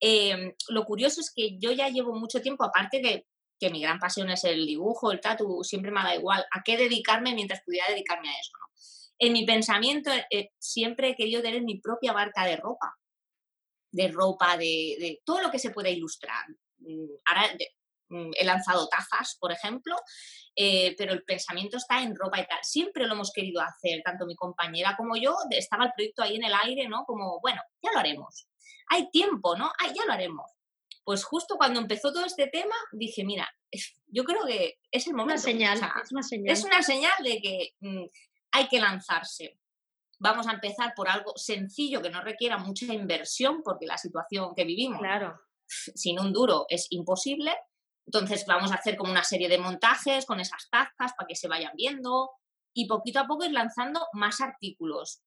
Em, 0.00 0.54
lo 0.70 0.84
curioso 0.84 1.20
es 1.20 1.30
que 1.34 1.58
yo 1.58 1.72
ya 1.72 1.90
llevo 1.90 2.18
mucho 2.18 2.40
tiempo, 2.40 2.64
aparte 2.64 3.00
de 3.00 3.26
que 3.60 3.68
mi 3.68 3.82
gran 3.82 3.98
pasión 3.98 4.30
es 4.30 4.44
el 4.44 4.66
dibujo, 4.66 5.12
el 5.12 5.20
tatu, 5.20 5.62
siempre 5.62 5.90
me 5.90 6.02
da 6.02 6.16
igual 6.16 6.44
a 6.50 6.62
qué 6.64 6.78
dedicarme 6.78 7.34
mientras 7.34 7.62
pudiera 7.64 7.86
dedicarme 7.88 8.30
a 8.30 8.32
eso, 8.32 8.52
¿no? 8.58 8.66
En 9.18 9.34
mi 9.34 9.44
pensamiento 9.44 10.10
eh, 10.30 10.50
siempre 10.58 11.10
he 11.10 11.16
querido 11.16 11.42
tener 11.42 11.62
mi 11.62 11.80
propia 11.80 12.14
barca 12.14 12.46
de 12.46 12.56
ropa, 12.56 12.96
de 13.92 14.08
ropa, 14.08 14.56
de, 14.56 15.20
todo 15.24 15.42
lo 15.42 15.50
que 15.50 15.58
se 15.58 15.70
pueda 15.70 15.90
ilustrar. 15.90 16.46
Mm, 16.78 17.06
ahora 17.26 17.56
he 18.34 18.44
lanzado 18.44 18.88
tazas, 18.88 19.36
por 19.40 19.52
ejemplo, 19.52 19.96
eh, 20.54 20.94
pero 20.98 21.12
el 21.12 21.24
pensamiento 21.24 21.76
está 21.76 22.02
en 22.02 22.14
ropa 22.14 22.40
y 22.40 22.46
tal. 22.46 22.58
Siempre 22.62 23.06
lo 23.06 23.14
hemos 23.14 23.32
querido 23.32 23.62
hacer, 23.62 24.02
tanto 24.04 24.26
mi 24.26 24.36
compañera 24.36 24.94
como 24.96 25.16
yo, 25.16 25.36
estaba 25.50 25.86
el 25.86 25.92
proyecto 25.94 26.22
ahí 26.22 26.36
en 26.36 26.44
el 26.44 26.54
aire, 26.54 26.88
¿no? 26.88 27.04
Como, 27.04 27.40
bueno, 27.40 27.60
ya 27.82 27.92
lo 27.92 27.98
haremos. 27.98 28.48
Hay 28.90 29.10
tiempo, 29.10 29.56
¿no? 29.56 29.72
ya 29.94 30.04
lo 30.06 30.12
haremos. 30.12 30.50
Pues 31.04 31.24
justo 31.24 31.56
cuando 31.56 31.80
empezó 31.80 32.12
todo 32.12 32.24
este 32.24 32.46
tema, 32.46 32.74
dije, 32.92 33.24
mira, 33.24 33.48
yo 34.06 34.24
creo 34.24 34.46
que 34.46 34.78
es 34.90 35.06
el 35.06 35.14
momento. 35.14 35.34
Una 35.34 35.42
señal, 35.42 35.80
es 36.02 36.12
una 36.12 36.22
señal. 36.22 36.52
Es 36.52 36.64
una 36.64 36.82
señal 36.82 37.12
de 37.24 37.40
que 37.40 37.74
mm, 37.80 38.04
hay 38.52 38.68
que 38.68 38.80
lanzarse. 38.80 39.58
Vamos 40.18 40.46
a 40.46 40.52
empezar 40.52 40.92
por 40.94 41.08
algo 41.08 41.32
sencillo 41.36 42.00
que 42.00 42.10
no 42.10 42.22
requiera 42.22 42.58
mucha 42.58 42.92
inversión, 42.92 43.62
porque 43.64 43.86
la 43.86 43.98
situación 43.98 44.54
que 44.54 44.64
vivimos 44.64 45.00
claro. 45.00 45.34
sin 45.66 46.20
un 46.20 46.32
duro 46.32 46.66
es 46.68 46.86
imposible 46.90 47.52
Entonces 48.06 48.44
vamos 48.46 48.72
a 48.72 48.76
hacer 48.76 48.96
como 48.96 49.10
una 49.10 49.24
serie 49.24 49.48
de 49.48 49.58
montajes 49.58 50.26
con 50.26 50.40
esas 50.40 50.68
tazas 50.70 51.12
para 51.16 51.26
que 51.28 51.36
se 51.36 51.48
vayan 51.48 51.72
viendo 51.76 52.30
y 52.74 52.86
poquito 52.86 53.20
a 53.20 53.26
poco 53.26 53.44
ir 53.44 53.52
lanzando 53.52 54.06
más 54.12 54.40
artículos. 54.40 55.22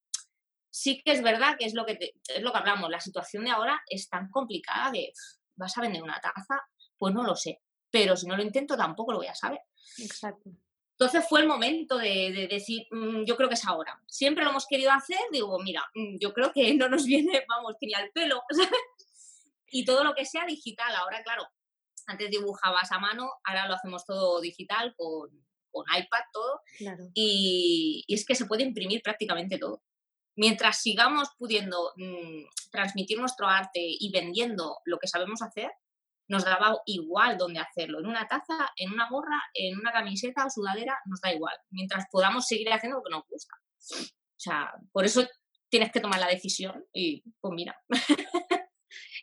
Sí 0.70 1.02
que 1.04 1.14
es 1.14 1.24
verdad 1.24 1.56
que 1.58 1.66
es 1.66 1.74
lo 1.74 1.86
que, 1.86 1.98
es 2.00 2.42
lo 2.42 2.52
que 2.52 2.58
hablamos, 2.58 2.90
la 2.90 3.00
situación 3.00 3.46
de 3.46 3.52
ahora 3.52 3.82
es 3.88 4.10
tan 4.10 4.30
complicada 4.30 4.92
que 4.92 5.14
vas 5.56 5.78
a 5.78 5.82
vender 5.82 6.04
una 6.04 6.20
taza, 6.20 6.62
pues 6.98 7.14
no 7.14 7.24
lo 7.24 7.36
sé, 7.36 7.62
pero 7.90 8.18
si 8.18 8.28
no 8.28 8.36
lo 8.36 8.44
intento 8.44 8.76
tampoco 8.76 9.14
lo 9.14 9.20
voy 9.20 9.28
a 9.28 9.36
saber. 9.36 9.60
Exacto. 10.00 10.50
Entonces 10.98 11.28
fue 11.28 11.42
el 11.42 11.48
momento 11.48 11.98
de, 11.98 12.48
decir, 12.50 12.88
mm, 12.90 13.26
yo 13.26 13.36
creo 13.36 13.50
que 13.50 13.56
es 13.56 13.66
ahora. 13.66 14.02
Siempre 14.08 14.46
lo 14.46 14.52
hemos 14.52 14.66
querido 14.66 14.92
hacer, 14.92 15.20
digo, 15.30 15.60
mira, 15.60 15.84
mm, 15.94 16.18
yo 16.20 16.34
creo 16.34 16.54
que 16.54 16.74
no 16.74 16.88
nos 16.88 17.06
viene, 17.06 17.44
vamos, 17.48 17.76
ni 17.82 17.94
al 17.94 18.12
pelo, 18.12 18.44
Y 19.68 19.84
todo 19.84 20.06
lo 20.06 20.14
que 20.16 20.26
sea 20.26 20.46
digital, 20.46 20.96
ahora 20.96 21.22
claro, 21.24 21.48
antes 22.08 22.30
dibujabas 22.30 22.92
a 22.92 23.00
mano, 23.00 23.30
ahora 23.44 23.68
lo 23.68 23.76
hacemos 23.76 24.06
todo 24.06 24.42
digital 24.42 24.94
con, 24.98 25.30
iPad, 25.74 26.22
todo. 26.32 26.62
Y, 27.14 28.06
es 28.08 28.26
que 28.26 28.36
se 28.36 28.46
puede 28.46 28.64
imprimir 28.64 29.02
prácticamente 29.04 29.58
todo. 29.58 29.84
Mientras 30.38 30.82
sigamos 30.82 31.30
pudiendo 31.38 31.92
mm, 31.98 32.46
transmitir 32.72 33.20
nuestro 33.20 33.48
arte 33.48 33.82
y 33.82 34.12
vendiendo 34.12 34.78
lo 34.86 34.98
que 35.00 35.08
sabemos 35.08 35.42
hacer, 35.42 35.72
nos 36.28 36.44
daba 36.44 36.78
igual 36.86 37.38
dónde 37.38 37.60
hacerlo, 37.60 38.00
en 38.00 38.08
una 38.08 38.28
taza, 38.28 38.72
en 38.78 38.92
una 38.92 39.10
gorra, 39.10 39.42
en 39.54 39.78
una 39.78 39.92
camiseta 39.92 40.46
o 40.46 40.50
sudadera, 40.50 40.98
nos 41.06 41.22
da 41.22 41.34
igual, 41.34 41.56
mientras 41.70 42.06
podamos 42.12 42.48
seguir 42.48 42.72
haciendo 42.72 42.98
lo 42.98 43.04
que 43.04 43.12
nos 43.12 43.28
gusta. 43.28 43.56
O 43.92 44.40
sea, 44.40 44.72
por 44.92 45.06
eso 45.06 45.28
tienes 45.70 45.92
que 45.92 46.00
tomar 46.00 46.20
la 46.20 46.28
decisión 46.28 46.86
y 46.94 47.24
pues 47.40 47.54
mira. 47.54 47.78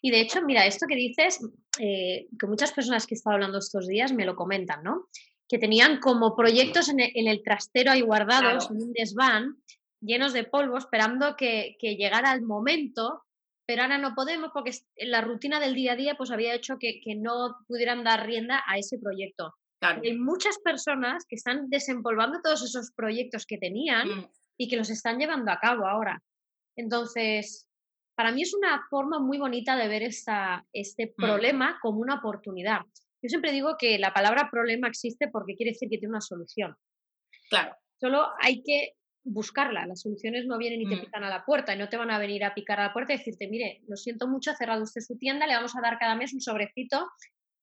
Y 0.02 0.10
de 0.10 0.20
hecho, 0.20 0.42
mira, 0.42 0.66
esto 0.66 0.86
que 0.86 0.96
dices, 0.96 1.40
eh, 1.78 2.26
que 2.38 2.46
muchas 2.46 2.72
personas 2.72 3.06
que 3.06 3.14
he 3.14 3.16
estado 3.16 3.34
hablando 3.34 3.58
estos 3.58 3.86
días 3.86 4.12
me 4.12 4.26
lo 4.26 4.34
comentan, 4.34 4.82
¿no? 4.82 5.08
Que 5.48 5.58
tenían 5.58 6.00
como 6.00 6.36
proyectos 6.36 6.88
en 6.88 7.00
el, 7.00 7.42
trastero 7.42 7.92
ahí 7.92 8.00
guardados, 8.02 8.70
en 8.70 8.82
un 8.82 8.92
desván, 8.92 9.56
llenos 10.00 10.32
de 10.32 10.44
polvo, 10.44 10.76
esperando 10.76 11.36
que, 11.36 11.76
que 11.78 11.96
llegara 11.96 12.32
el 12.32 12.42
momento 12.42 13.22
pero 13.66 13.82
ahora 13.82 13.98
no 13.98 14.14
podemos 14.14 14.50
porque 14.52 14.72
la 14.96 15.20
rutina 15.20 15.60
del 15.60 15.74
día 15.74 15.92
a 15.92 15.96
día 15.96 16.14
pues 16.16 16.30
había 16.30 16.54
hecho 16.54 16.78
que, 16.78 17.00
no 17.16 17.56
pudieran 17.66 18.04
dar 18.04 18.26
rienda 18.26 18.62
a 18.66 18.78
ese 18.78 18.98
proyecto. 18.98 19.54
Hay 19.80 20.16
muchas 20.16 20.58
personas 20.58 21.24
que 21.26 21.36
están 21.36 21.68
desempolvando 21.68 22.40
todos 22.42 22.62
esos 22.62 22.92
proyectos 22.92 23.46
que 23.46 23.58
tenían 23.58 24.08
mm. 24.08 24.28
y 24.58 24.68
que 24.68 24.76
los 24.76 24.90
están 24.90 25.18
llevando 25.18 25.50
a 25.50 25.58
cabo 25.58 25.86
ahora. 25.86 26.22
Entonces, 26.76 27.68
para 28.22 28.34
mí 28.34 28.42
es 28.42 28.54
una 28.54 28.86
forma 28.88 29.18
muy 29.18 29.36
bonita 29.36 29.74
de 29.74 29.88
ver 29.88 30.04
esta, 30.04 30.64
este 30.72 31.06
mm. 31.06 31.20
problema 31.20 31.80
como 31.82 31.98
una 31.98 32.14
oportunidad. 32.14 32.82
Yo 33.20 33.28
siempre 33.28 33.50
digo 33.50 33.74
que 33.76 33.98
la 33.98 34.14
palabra 34.14 34.48
problema 34.48 34.86
existe 34.86 35.26
porque 35.26 35.56
quiere 35.56 35.72
decir 35.72 35.88
que 35.88 35.98
tiene 35.98 36.12
una 36.12 36.20
solución. 36.20 36.76
Claro. 37.50 37.74
Solo 37.98 38.28
hay 38.40 38.62
que 38.62 38.92
buscarla. 39.24 39.86
Las 39.86 40.02
soluciones 40.02 40.46
no 40.46 40.56
vienen 40.56 40.82
y 40.82 40.88
te 40.88 40.94
mm. 40.94 41.00
pican 41.00 41.24
a 41.24 41.30
la 41.30 41.44
puerta 41.44 41.74
y 41.74 41.78
no 41.78 41.88
te 41.88 41.96
van 41.96 42.12
a 42.12 42.18
venir 42.20 42.44
a 42.44 42.54
picar 42.54 42.78
a 42.78 42.84
la 42.84 42.92
puerta 42.92 43.12
y 43.12 43.16
decirte, 43.16 43.48
mire, 43.48 43.80
lo 43.88 43.96
siento 43.96 44.28
mucho, 44.28 44.52
ha 44.52 44.54
cerrado 44.54 44.84
usted 44.84 45.00
su 45.00 45.18
tienda, 45.18 45.48
le 45.48 45.56
vamos 45.56 45.74
a 45.74 45.80
dar 45.80 45.98
cada 45.98 46.14
mes 46.14 46.32
un 46.32 46.40
sobrecito 46.40 47.10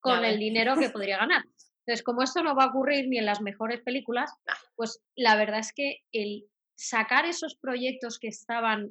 con 0.02 0.26
el 0.26 0.39
dinero 0.39 0.76
que 0.76 0.89
podría 0.89 1.19
ganar. 1.19 1.43
Entonces, 1.86 2.04
como 2.04 2.22
esto 2.22 2.43
no 2.43 2.54
va 2.54 2.65
a 2.65 2.67
ocurrir 2.67 3.08
ni 3.08 3.17
en 3.17 3.26
las 3.26 3.39
mejores 3.39 3.80
películas, 3.80 4.30
pues 4.76 5.02
la 5.15 5.38
verdad 5.38 5.60
es 5.60 5.72
que 5.72 6.00
el 6.12 6.50
sacar 6.76 7.26
esos 7.26 7.56
proyectos 7.56 8.19
que 8.19 8.28
estaban 8.28 8.89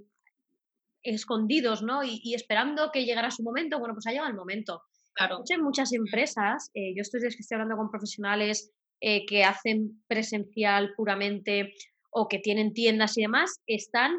escondidos, 1.03 1.83
¿no? 1.83 2.03
Y, 2.05 2.35
esperando 2.35 2.91
que 2.93 3.05
llegara 3.05 3.31
su 3.31 3.43
momento, 3.43 3.79
bueno, 3.79 3.95
pues 3.95 4.07
ha 4.07 4.11
llegado 4.11 4.29
el 4.29 4.37
momento. 4.37 4.83
Claro. 5.15 5.43
Muchas 5.61 5.93
empresas, 5.93 6.71
eh, 6.75 6.95
yo 6.95 7.03
estoy, 7.03 7.21
estoy 7.27 7.55
hablando 7.55 7.77
con 7.77 7.91
profesionales 7.91 8.73
eh, 9.01 9.27
que 9.27 9.45
hacen 9.45 10.03
presencial 10.07 10.93
puramente 10.97 11.75
o 12.11 12.29
que 12.29 12.39
tienen 12.39 12.73
tiendas 12.73 13.17
y 13.19 13.23
demás, 13.23 13.61
están 13.67 14.13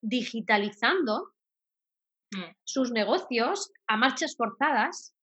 digitalizando 0.00 1.32
mm. 2.32 2.56
sus 2.64 2.92
negocios 2.92 3.70
a 3.86 3.96
marchas 3.96 4.34
forzadas. 4.36 5.14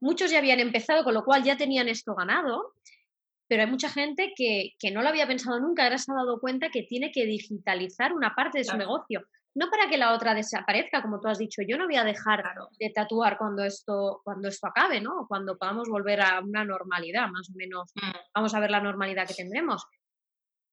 Muchos 0.00 0.30
ya 0.30 0.38
habían 0.38 0.60
empezado, 0.60 1.04
con 1.04 1.14
lo 1.14 1.24
cual 1.24 1.42
ya 1.42 1.56
tenían 1.56 1.88
esto 1.88 2.14
ganado, 2.14 2.74
pero 3.48 3.62
hay 3.62 3.70
mucha 3.70 3.88
gente 3.88 4.32
que, 4.36 4.74
no 4.92 5.02
lo 5.02 5.08
había 5.08 5.26
pensado 5.26 5.60
nunca, 5.60 5.84
ahora 5.84 5.98
se 5.98 6.10
ha 6.12 6.16
dado 6.16 6.40
cuenta 6.40 6.70
que 6.70 6.82
tiene 6.82 7.12
que 7.12 7.26
digitalizar 7.26 8.12
una 8.12 8.34
parte 8.34 8.58
de 8.58 8.64
su 8.64 8.76
negocio. 8.76 9.26
No 9.56 9.70
para 9.70 9.88
que 9.88 9.96
la 9.96 10.12
otra 10.12 10.34
desaparezca, 10.34 11.02
como 11.02 11.20
tú 11.20 11.28
has 11.28 11.38
dicho, 11.38 11.62
yo 11.66 11.78
no 11.78 11.86
voy 11.86 11.96
a 11.96 12.04
dejar 12.04 12.44
de 12.78 12.90
tatuar 12.90 13.38
cuando 13.38 13.64
esto, 13.64 14.20
cuando 14.22 14.48
esto 14.48 14.66
acabe, 14.66 15.00
¿no? 15.00 15.26
Cuando 15.26 15.56
podamos 15.56 15.88
volver 15.88 16.20
a 16.20 16.40
una 16.40 16.64
normalidad, 16.64 17.28
más 17.28 17.48
o 17.50 17.54
menos. 17.56 17.90
Mm. 17.94 18.10
Vamos 18.34 18.54
a 18.54 18.60
ver 18.60 18.70
la 18.70 18.80
normalidad 18.80 19.26
que 19.26 19.34
tendremos 19.34 19.86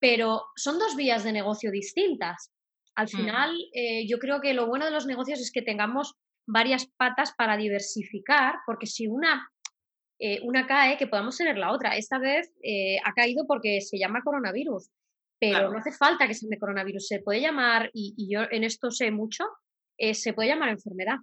pero 0.04 0.48
son 0.58 0.80
dos 0.80 0.98
vías 0.98 1.24
de 1.24 1.32
negocio 1.32 1.72
distintas. 1.72 2.52
Al 2.94 3.06
mm. 3.06 3.10
final, 3.10 3.58
eh, 3.72 4.06
yo 4.06 4.20
creo 4.20 4.42
que 4.42 4.54
lo 4.54 4.68
bueno 4.68 4.84
de 4.84 4.92
los 4.92 5.06
negocios 5.06 5.40
es 5.40 5.50
que 5.50 5.62
tengamos 5.62 6.16
varias 6.46 6.88
patas 6.98 7.34
para 7.38 7.56
diversificar, 7.56 8.56
porque 8.66 8.86
si 8.86 9.08
una, 9.08 9.50
eh, 10.20 10.42
una 10.44 10.68
cae, 10.68 10.98
que 10.98 11.08
podamos 11.08 11.38
tener 11.38 11.58
la 11.58 11.72
otra. 11.72 11.96
Esta 11.96 12.20
vez 12.20 12.52
eh, 12.62 12.98
ha 13.06 13.14
caído 13.14 13.48
porque 13.48 13.80
se 13.80 13.98
llama 13.98 14.24
coronavirus, 14.24 14.90
pero 15.52 15.72
no 15.72 15.78
hace 15.78 15.92
falta 15.92 16.28
que 16.28 16.34
se 16.34 16.46
llame 16.46 16.60
coronavirus, 16.60 17.08
se 17.08 17.20
puede 17.20 17.42
llamar, 17.42 17.90
y, 17.94 18.28
yo 18.32 18.42
en 18.50 18.64
esto 18.64 18.92
sé 18.92 19.12
mucho, 19.12 19.46
se 19.98 20.34
puede 20.34 20.50
llamar 20.50 20.70
enfermedad. 20.70 21.18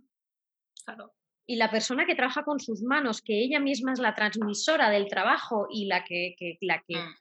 Y 1.46 1.56
la 1.56 1.70
persona 1.70 2.06
que 2.06 2.14
trabaja 2.14 2.44
con 2.44 2.60
sus 2.60 2.82
manos, 2.82 3.22
que 3.22 3.42
ella 3.42 3.60
misma 3.60 3.92
es 3.92 3.98
la 3.98 4.14
transmisora 4.14 4.90
del 4.90 5.08
trabajo 5.08 5.66
y 5.70 5.86
la 5.86 6.04
que, 6.04 6.34
la 6.60 6.82
que 6.86 6.96
mm. 6.96 7.14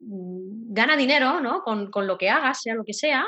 Mm, 0.00 0.74
gana 0.74 0.96
dinero, 0.96 1.40
¿no? 1.40 1.62
Con, 1.62 1.90
lo 2.06 2.18
que 2.18 2.28
hagas, 2.28 2.60
sea 2.62 2.74
lo 2.74 2.84
que 2.84 2.92
sea, 2.92 3.26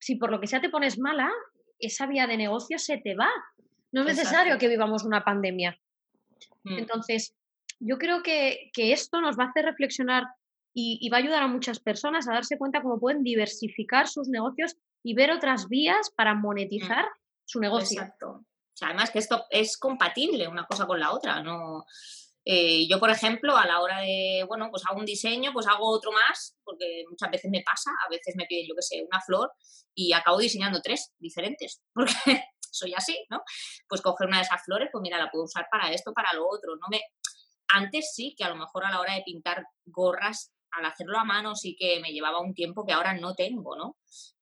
si 0.00 0.16
por 0.16 0.30
lo 0.30 0.40
que 0.40 0.46
sea 0.46 0.60
te 0.60 0.70
pones 0.70 0.98
mala, 0.98 1.30
esa 1.78 2.06
vía 2.06 2.26
de 2.26 2.36
negocio 2.36 2.78
se 2.78 2.98
te 2.98 3.14
va. 3.14 3.30
No 3.92 4.02
es 4.02 4.06
necesario 4.16 4.58
que 4.58 4.68
vivamos 4.68 5.04
una 5.04 5.24
pandemia. 5.24 5.78
Mm. 6.64 6.78
Entonces, 6.78 7.34
yo 7.78 7.98
creo 7.98 8.22
que, 8.22 8.70
esto 8.74 9.20
nos 9.20 9.38
va 9.38 9.44
a 9.44 9.48
hacer 9.48 9.64
reflexionar 9.64 10.24
y, 10.74 11.08
va 11.10 11.16
a 11.16 11.20
ayudar 11.20 11.42
a 11.42 11.48
muchas 11.48 11.80
personas 11.80 12.28
a 12.28 12.34
darse 12.34 12.56
cuenta 12.56 12.82
cómo 12.82 13.00
pueden 13.00 13.24
diversificar 13.24 14.06
sus 14.06 14.28
negocios 14.28 14.76
y 15.02 15.14
ver 15.14 15.32
otras 15.32 15.68
vías 15.68 16.10
para 16.16 16.34
mm. 16.34 16.40
monetizar 16.40 17.04
su 17.44 17.60
negocio. 17.60 18.00
Exacto. 18.00 18.44
además 18.82 19.10
que 19.10 19.18
esto 19.18 19.44
es 19.50 19.76
compatible 19.76 20.46
una 20.46 20.66
cosa 20.66 20.86
con 20.86 21.00
la 21.00 21.12
otra, 21.12 21.42
no 21.42 21.84
eh, 22.50 22.88
yo, 22.88 22.98
por 22.98 23.10
ejemplo, 23.10 23.58
a 23.58 23.66
la 23.66 23.78
hora 23.82 24.00
de, 24.00 24.42
bueno, 24.48 24.68
pues 24.70 24.82
hago 24.88 25.00
un 25.00 25.04
diseño, 25.04 25.52
pues 25.52 25.66
hago 25.66 25.86
otro 25.86 26.12
más, 26.12 26.56
porque 26.64 27.04
muchas 27.10 27.30
veces 27.30 27.50
me 27.50 27.62
pasa, 27.62 27.90
a 27.90 28.08
veces 28.08 28.36
me 28.38 28.46
piden, 28.46 28.66
yo 28.66 28.74
qué 28.74 28.80
sé, 28.80 29.04
una 29.06 29.20
flor 29.20 29.52
y 29.94 30.14
acabo 30.14 30.38
diseñando 30.38 30.80
tres 30.80 31.12
diferentes, 31.18 31.82
porque 31.94 32.14
soy 32.58 32.94
así, 32.94 33.22
¿no? 33.28 33.42
Pues 33.86 34.00
coger 34.00 34.28
una 34.28 34.38
de 34.38 34.44
esas 34.44 34.64
flores, 34.64 34.88
pues 34.90 35.02
mira, 35.02 35.18
la 35.18 35.30
puedo 35.30 35.44
usar 35.44 35.66
para 35.70 35.92
esto, 35.92 36.14
para 36.14 36.32
lo 36.32 36.48
otro, 36.48 36.74
no 36.76 36.86
me... 36.90 37.02
Antes 37.70 38.14
sí 38.14 38.34
que 38.34 38.44
a 38.44 38.48
lo 38.48 38.56
mejor 38.56 38.86
a 38.86 38.90
la 38.90 39.00
hora 39.00 39.12
de 39.12 39.24
pintar 39.26 39.62
gorras, 39.84 40.50
al 40.72 40.84
hacerlo 40.84 41.18
a 41.18 41.24
mano 41.24 41.54
sí 41.54 41.76
que 41.78 42.00
me 42.00 42.12
llevaba 42.12 42.40
un 42.40 42.54
tiempo 42.54 42.84
que 42.84 42.92
ahora 42.92 43.14
no 43.14 43.34
tengo, 43.34 43.76
¿no? 43.76 43.96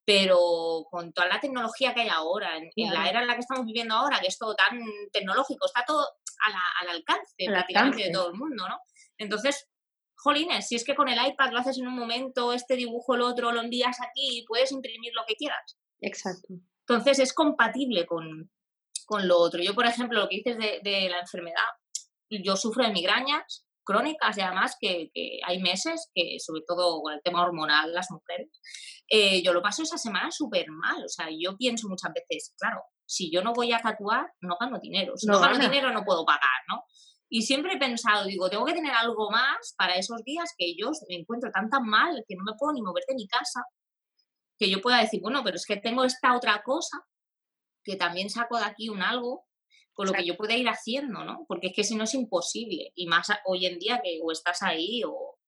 Pero 0.04 0.84
con 0.90 1.12
toda 1.12 1.28
la 1.28 1.40
tecnología 1.40 1.92
que 1.94 2.02
hay 2.02 2.08
ahora, 2.08 2.56
en, 2.56 2.70
en 2.76 2.94
la 2.94 3.08
era 3.08 3.22
en 3.22 3.26
la 3.26 3.34
que 3.34 3.40
estamos 3.40 3.66
viviendo 3.66 3.94
ahora, 3.94 4.20
que 4.20 4.28
es 4.28 4.38
todo 4.38 4.54
tan 4.54 4.78
tecnológico, 5.12 5.66
está 5.66 5.84
todo 5.84 6.06
al 6.80 6.88
alcance 6.88 7.34
prácticamente 7.46 8.04
de 8.04 8.12
todo 8.12 8.28
el 8.30 8.38
mundo, 8.38 8.68
¿no? 8.68 8.78
Entonces, 9.18 9.68
jolines, 10.14 10.68
si 10.68 10.76
es 10.76 10.84
que 10.84 10.94
con 10.94 11.08
el 11.08 11.18
iPad 11.24 11.50
lo 11.52 11.58
haces 11.58 11.78
en 11.78 11.86
un 11.86 11.94
momento, 11.94 12.52
este 12.52 12.76
dibujo, 12.76 13.14
el 13.14 13.22
otro, 13.22 13.52
lo 13.52 13.60
envías 13.60 14.00
aquí 14.00 14.38
y 14.38 14.44
puedes 14.44 14.72
imprimir 14.72 15.12
lo 15.14 15.24
que 15.26 15.36
quieras. 15.36 15.78
Exacto. 16.00 16.54
Entonces 16.80 17.18
es 17.18 17.32
compatible 17.32 18.06
con, 18.06 18.50
lo 19.22 19.38
otro. 19.38 19.62
Yo, 19.62 19.74
por 19.74 19.86
ejemplo, 19.86 20.20
lo 20.20 20.28
que 20.28 20.36
dices 20.36 20.56
de, 20.58 21.08
la 21.08 21.20
enfermedad, 21.20 21.62
yo 22.30 22.56
sufro 22.56 22.84
de 22.84 22.92
migrañas 22.92 23.65
crónicas 23.86 24.36
y 24.36 24.40
además 24.42 24.76
que, 24.78 25.10
hay 25.46 25.62
meses 25.62 26.10
que, 26.14 26.36
sobre 26.38 26.62
todo 26.66 27.00
con 27.00 27.14
el 27.14 27.22
tema 27.22 27.42
hormonal, 27.42 27.92
las 27.92 28.10
mujeres, 28.10 28.48
eh, 29.08 29.42
yo 29.42 29.52
lo 29.54 29.62
paso 29.62 29.82
esa 29.82 29.96
semana 29.96 30.30
súper 30.30 30.66
mal. 30.70 31.02
O 31.04 31.08
sea, 31.08 31.28
yo 31.30 31.56
pienso 31.56 31.88
muchas 31.88 32.12
veces, 32.12 32.54
claro, 32.58 32.82
si 33.06 33.30
yo 33.30 33.42
no 33.42 33.52
voy 33.54 33.72
a 33.72 33.78
tatuar, 33.78 34.26
no 34.40 34.56
gano 34.60 34.78
dinero. 34.80 35.16
Si 35.16 35.26
no, 35.26 35.40
gano 35.40 35.58
dinero, 35.58 35.92
no 35.92 36.04
puedo 36.04 36.26
pagar, 36.26 36.60
¿no? 36.68 36.82
Y 37.28 37.42
siempre 37.42 37.74
he 37.74 37.78
pensado, 37.78 38.24
digo, 38.26 38.50
tengo 38.50 38.64
que 38.64 38.74
tener 38.74 38.92
algo 38.92 39.30
más 39.30 39.74
para 39.76 39.96
esos 39.96 40.22
días 40.24 40.52
que 40.56 40.76
yo 40.76 40.90
me 41.08 41.16
encuentro 41.16 41.50
tan 41.50 41.70
tan 41.70 41.84
mal 41.84 42.24
que 42.28 42.36
no 42.36 42.44
me 42.44 42.56
puedo 42.58 42.72
ni 42.72 42.82
mover 42.82 43.04
de 43.08 43.14
mi 43.14 43.26
casa, 43.26 43.62
que 44.58 44.70
yo 44.70 44.80
pueda 44.80 45.00
decir, 45.00 45.20
bueno, 45.22 45.42
pero 45.42 45.56
es 45.56 45.66
que 45.66 45.76
tengo 45.76 46.04
esta 46.04 46.36
otra 46.36 46.62
cosa 46.62 46.98
que 47.84 47.96
también 47.96 48.30
saco 48.30 48.58
de 48.58 48.64
aquí 48.64 48.88
un 48.88 49.02
algo 49.02 49.44
con 49.96 50.06
lo 50.06 50.12
que 50.12 50.26
yo 50.26 50.36
pueda 50.36 50.54
ir 50.54 50.68
haciendo, 50.68 51.24
¿no? 51.24 51.46
Porque 51.48 51.68
es 51.68 51.72
que 51.74 51.82
si 51.82 51.96
no 51.96 52.04
es 52.04 52.12
imposible. 52.12 52.92
Y 52.94 53.06
más 53.06 53.28
hoy 53.46 53.64
en 53.64 53.78
día 53.78 54.00
que 54.04 54.20
o 54.22 54.30
estás 54.30 54.62
ahí 54.62 55.02
o, 55.04 55.38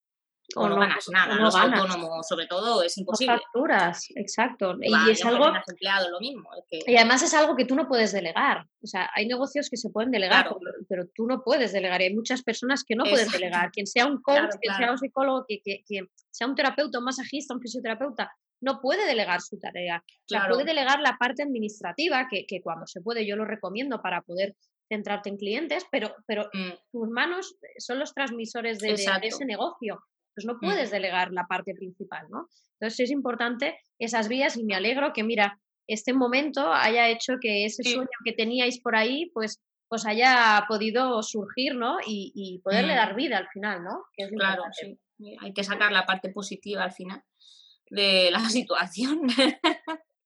o, 0.57 0.69
no, 0.69 0.77
ganas 0.81 1.07
nada. 1.13 1.35
los 1.35 1.55
autónomos, 1.55 2.27
sobre 2.27 2.47
todo, 2.47 2.83
es 2.83 2.97
imposible. 2.97 3.37
facturas, 3.37 4.07
exacto. 4.17 4.75
y 4.81 5.11
es 5.11 5.23
algo. 5.23 5.53
Empleado, 5.69 6.09
lo 6.09 6.19
mismo. 6.19 6.49
Y 6.71 6.97
además 6.97 7.23
es 7.23 7.35
algo 7.35 7.55
que 7.57 7.67
tú 7.67 7.75
no 7.75 7.87
puedes 7.87 8.13
delegar. 8.13 8.65
O 8.83 8.87
sea, 8.87 9.11
hay 9.15 9.27
negocios 9.27 9.69
que 9.69 9.77
se 9.77 9.91
pueden 9.91 10.11
delegar, 10.11 10.49
pero, 10.89 11.05
tú 11.15 11.27
no 11.27 11.43
puedes 11.45 11.73
delegar. 11.73 12.01
Y 12.01 12.05
hay 12.05 12.15
muchas 12.15 12.43
personas 12.43 12.85
que 12.85 12.97
no 12.97 13.05
pueden 13.05 13.29
delegar. 13.29 13.71
Quien 13.71 13.87
sea 13.87 14.07
un 14.07 14.23
coach, 14.23 14.55
quien 14.63 14.75
sea 14.77 14.93
un 14.93 14.99
psicólogo, 14.99 15.45
que, 15.47 15.61
quien 15.87 16.09
sea 16.31 16.47
un 16.47 16.55
terapeuta, 16.55 16.99
un 16.99 17.05
masajista, 17.05 17.53
un 17.53 17.61
fisioterapeuta, 17.61 18.33
no 18.61 18.81
puede 18.81 19.07
delegar 19.07 19.40
su 19.40 19.59
tarea. 19.59 20.03
Claro. 20.27 20.55
puede 20.55 20.64
delegar 20.64 21.01
la 21.01 21.16
parte 21.18 21.42
administrativa, 21.42 22.29
que, 22.31 22.47
que, 22.47 22.61
cuando 22.61 22.87
se 22.87 23.01
puede 23.01 23.27
yo 23.27 23.37
lo 23.37 23.44
recomiendo 23.44 24.01
para 24.03 24.23
poder 24.23 24.55
centrarte 24.88 25.29
en 25.29 25.37
clientes, 25.37 25.85
pero, 25.90 26.14
pero 26.27 26.49
mm. 26.53 26.73
tus 26.92 27.09
manos 27.09 27.57
son 27.79 27.99
los 27.99 28.14
transmisores 28.14 28.79
de, 28.79 28.92
ese 28.92 29.44
negocio. 29.44 30.03
Pues 30.35 30.47
no 30.47 30.55
mm. 30.55 30.61
puedes 30.61 30.90
delegar 30.90 31.33
la 31.33 31.47
parte 31.47 31.75
principal, 31.75 32.27
¿no? 32.31 32.49
Entonces 32.81 33.01
es 33.01 33.11
importante 33.11 33.79
esas 33.99 34.29
vías 34.29 34.57
y 34.57 34.64
me 34.64 34.75
alegro 34.75 35.12
que, 35.12 35.25
mira, 35.25 35.59
este 35.87 36.12
momento 36.12 36.73
haya 36.73 37.09
hecho 37.09 37.35
que 37.40 37.64
ese 37.64 37.83
sueño 37.83 38.09
que 38.25 38.33
teníais 38.33 38.81
por 38.81 38.94
ahí, 38.94 39.31
pues, 39.33 39.61
pues 39.88 40.07
haya 40.07 40.64
podido 40.68 41.23
surgir, 41.23 41.75
¿no? 41.75 41.99
Y, 42.07 42.61
poderle 42.62 42.92
mm. 42.92 42.97
dar 42.97 43.14
vida 43.14 43.38
al 43.38 43.49
final, 43.49 43.83
¿no? 43.83 44.05
claro, 44.37 44.64
sí. 44.73 44.99
Hay 45.40 45.53
que 45.53 45.64
sacar 45.64 45.90
la 45.90 46.07
parte 46.07 46.31
positiva 46.31 46.85
al 46.85 46.92
final 46.92 47.23
de 47.90 48.31
la 48.31 48.40
situación. 48.51 49.29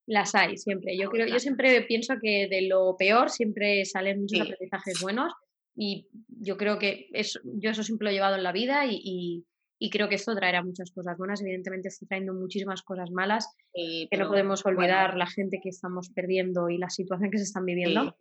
Las 0.07 0.35
hay 0.35 0.57
siempre. 0.57 0.97
Yo 0.97 1.11
creo, 1.11 1.27
yo 1.27 1.39
siempre 1.39 1.83
pienso 1.83 2.15
que 2.21 2.49
de 2.49 2.63
lo 2.63 2.97
peor 2.99 3.31
siempre 3.31 3.85
salen 3.85 4.23
muchos 4.23 4.41
aprendizajes 4.41 5.01
buenos 5.01 5.33
y 5.75 6.09
yo 6.29 6.57
creo 6.57 6.79
que 6.79 7.09
eso, 7.13 7.41
yo 7.45 7.71
eso 7.71 7.83
siempre 7.83 8.07
lo 8.07 8.11
he 8.11 8.15
llevado 8.15 8.37
en 8.37 8.43
la 8.43 8.53
vida 8.53 8.85
y, 8.87 9.47
creo 9.91 10.09
que 10.09 10.15
esto 10.15 10.35
traerá 10.35 10.63
muchas 10.63 10.93
cosas 10.93 11.19
buenas. 11.19 11.41
Evidentemente 11.41 11.89
está 11.89 12.07
trayendo 12.07 12.35
muchísimas 12.35 12.83
cosas 12.83 13.11
malas 13.11 13.49
que 13.75 14.17
no 14.17 14.29
podemos 14.29 14.65
olvidar 14.65 15.17
la 15.17 15.27
gente 15.27 15.61
que 15.63 15.71
estamos 15.71 16.11
perdiendo 16.11 16.69
y 16.69 16.79
la 16.79 16.89
situación 16.89 17.31
que 17.31 17.39
se 17.39 17.45
están 17.45 17.65
viviendo. 17.65 18.17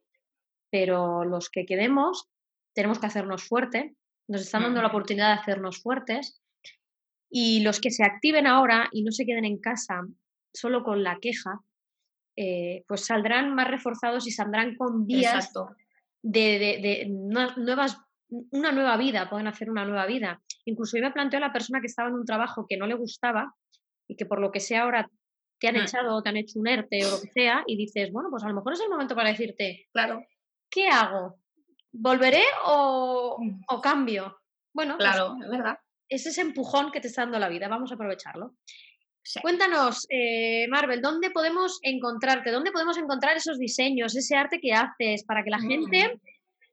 Pero 0.71 1.23
los 1.23 1.49
que 1.49 1.65
quedemos 1.65 2.29
tenemos 2.73 2.99
que 2.99 3.07
hacernos 3.07 3.43
fuertes. 3.43 3.93
Nos 4.27 4.41
están 4.41 4.63
dando 4.63 4.81
la 4.81 4.87
oportunidad 4.87 5.35
de 5.35 5.41
hacernos 5.41 5.81
fuertes. 5.81 6.40
Y 7.31 7.61
los 7.61 7.79
que 7.79 7.91
se 7.91 8.03
activen 8.03 8.45
ahora 8.45 8.89
y 8.91 9.03
no 9.03 9.11
se 9.11 9.25
queden 9.25 9.45
en 9.45 9.57
casa 9.57 10.01
solo 10.53 10.83
con 10.83 11.01
la 11.01 11.17
queja, 11.19 11.61
eh, 12.35 12.83
pues 12.87 13.05
saldrán 13.05 13.55
más 13.55 13.69
reforzados 13.69 14.27
y 14.27 14.31
saldrán 14.31 14.75
con 14.75 15.05
vías 15.05 15.51
de, 16.21 17.07
nuevas, 17.09 17.97
una 18.51 18.71
nueva 18.71 18.97
vida, 18.97 19.29
pueden 19.29 19.47
hacer 19.47 19.69
una 19.69 19.85
nueva 19.85 20.05
vida. 20.05 20.41
Incluso 20.65 20.97
yo 20.97 21.03
me 21.03 21.11
planteo 21.11 21.37
a 21.37 21.47
la 21.47 21.53
persona 21.53 21.81
que 21.81 21.87
estaba 21.87 22.09
en 22.09 22.15
un 22.15 22.25
trabajo 22.25 22.65
que 22.67 22.77
no 22.77 22.85
le 22.85 22.95
gustaba 22.95 23.55
y 24.07 24.15
que 24.15 24.25
por 24.25 24.39
lo 24.39 24.51
que 24.51 24.59
sea 24.59 24.83
ahora 24.83 25.09
te 25.59 25.67
han 25.67 25.75
mm. 25.75 25.81
echado 25.81 26.15
o 26.15 26.21
te 26.21 26.29
han 26.29 26.37
hecho 26.37 26.59
un 26.59 26.67
ERTE 26.67 27.05
o 27.05 27.11
lo 27.11 27.21
que 27.21 27.31
sea 27.31 27.63
y 27.65 27.77
dices, 27.77 28.11
bueno, 28.11 28.29
pues 28.29 28.43
a 28.43 28.49
lo 28.49 28.55
mejor 28.55 28.73
es 28.73 28.81
el 28.81 28.89
momento 28.89 29.15
para 29.15 29.29
decirte, 29.29 29.87
claro, 29.93 30.25
¿qué 30.69 30.87
hago? 30.87 31.39
¿Volveré 31.91 32.43
o, 32.65 33.37
mm. 33.39 33.61
o 33.67 33.81
cambio? 33.81 34.37
Bueno, 34.73 34.97
pues 34.97 35.09
claro, 35.09 35.35
es 35.41 35.49
verdad. 35.49 35.77
Es 36.11 36.25
ese 36.25 36.41
empujón 36.41 36.91
que 36.91 36.99
te 36.99 37.07
está 37.07 37.21
dando 37.21 37.39
la 37.39 37.47
vida, 37.47 37.69
vamos 37.69 37.89
a 37.91 37.95
aprovecharlo. 37.95 38.57
Cuéntanos, 39.41 40.05
eh, 40.09 40.67
Marvel, 40.67 41.01
¿dónde 41.01 41.29
podemos 41.31 41.79
encontrarte? 41.83 42.51
¿Dónde 42.51 42.71
podemos 42.71 42.97
encontrar 42.97 43.37
esos 43.37 43.57
diseños, 43.57 44.15
ese 44.15 44.35
arte 44.35 44.59
que 44.59 44.73
haces 44.73 45.23
para 45.23 45.41
que 45.43 45.51
la 45.51 45.59
gente 45.59 46.15
mm. 46.15 46.19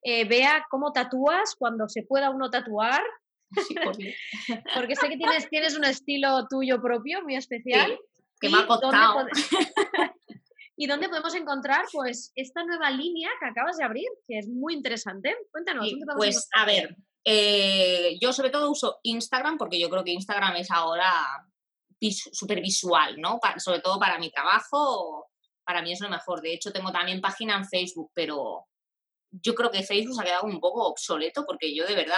eh, 0.02 0.24
vea 0.24 0.66
cómo 0.68 0.92
tatúas 0.92 1.54
cuando 1.56 1.88
se 1.88 2.02
pueda 2.02 2.30
uno 2.30 2.50
tatuar? 2.50 3.02
Porque 4.74 4.96
sé 4.96 5.08
que 5.08 5.16
tienes, 5.16 5.48
tienes 5.48 5.76
un 5.76 5.84
estilo 5.84 6.48
tuyo 6.48 6.80
propio, 6.82 7.22
muy 7.22 7.36
especial. 7.36 7.96
que 8.40 8.48
me 8.48 8.58
ha 8.58 8.66
costado. 8.66 9.26
¿Y 10.76 10.86
dónde 10.86 11.08
podemos 11.08 11.34
encontrar 11.34 11.84
pues 11.92 12.32
esta 12.34 12.64
nueva 12.64 12.90
línea 12.90 13.30
que 13.40 13.46
acabas 13.46 13.76
de 13.76 13.84
abrir, 13.84 14.08
que 14.26 14.38
es 14.38 14.48
muy 14.48 14.74
interesante? 14.74 15.36
Cuéntanos. 15.52 15.92
pues 16.16 16.48
a 16.54 16.64
ver, 16.64 16.96
eh, 17.30 18.16
yo 18.18 18.32
sobre 18.32 18.48
todo 18.48 18.70
uso 18.70 19.00
Instagram 19.02 19.58
porque 19.58 19.78
yo 19.78 19.90
creo 19.90 20.02
que 20.02 20.12
Instagram 20.12 20.56
es 20.56 20.70
ahora 20.70 21.12
súper 22.32 22.62
visual, 22.62 23.20
¿no? 23.20 23.38
sobre 23.58 23.80
todo 23.80 23.98
para 23.98 24.18
mi 24.18 24.30
trabajo, 24.30 25.28
para 25.62 25.82
mí 25.82 25.92
es 25.92 26.00
lo 26.00 26.08
mejor. 26.08 26.40
De 26.40 26.54
hecho, 26.54 26.72
tengo 26.72 26.90
también 26.90 27.20
página 27.20 27.54
en 27.54 27.66
Facebook, 27.66 28.12
pero 28.14 28.64
yo 29.30 29.54
creo 29.54 29.70
que 29.70 29.82
Facebook 29.82 30.14
se 30.14 30.22
ha 30.22 30.24
quedado 30.24 30.46
un 30.46 30.58
poco 30.58 30.86
obsoleto 30.86 31.44
porque 31.44 31.74
yo 31.74 31.86
de 31.86 31.96
verdad 31.96 32.16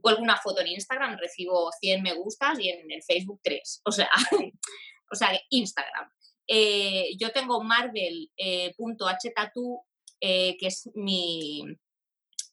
cuelgo 0.00 0.22
una 0.22 0.36
foto 0.36 0.60
en 0.60 0.68
Instagram, 0.68 1.18
recibo 1.18 1.72
100 1.80 2.00
me 2.00 2.14
gustas 2.14 2.56
y 2.60 2.68
en 2.68 2.88
el 2.92 3.02
Facebook 3.02 3.40
3. 3.42 3.82
O 3.86 3.90
sea, 3.90 4.08
o 5.10 5.16
sea 5.16 5.36
Instagram. 5.50 6.08
Eh, 6.46 7.16
yo 7.18 7.32
tengo 7.32 7.60
marvel.htatu, 7.60 9.80
eh, 10.20 10.50
eh, 10.50 10.56
que 10.60 10.68
es 10.68 10.88
mi, 10.94 11.64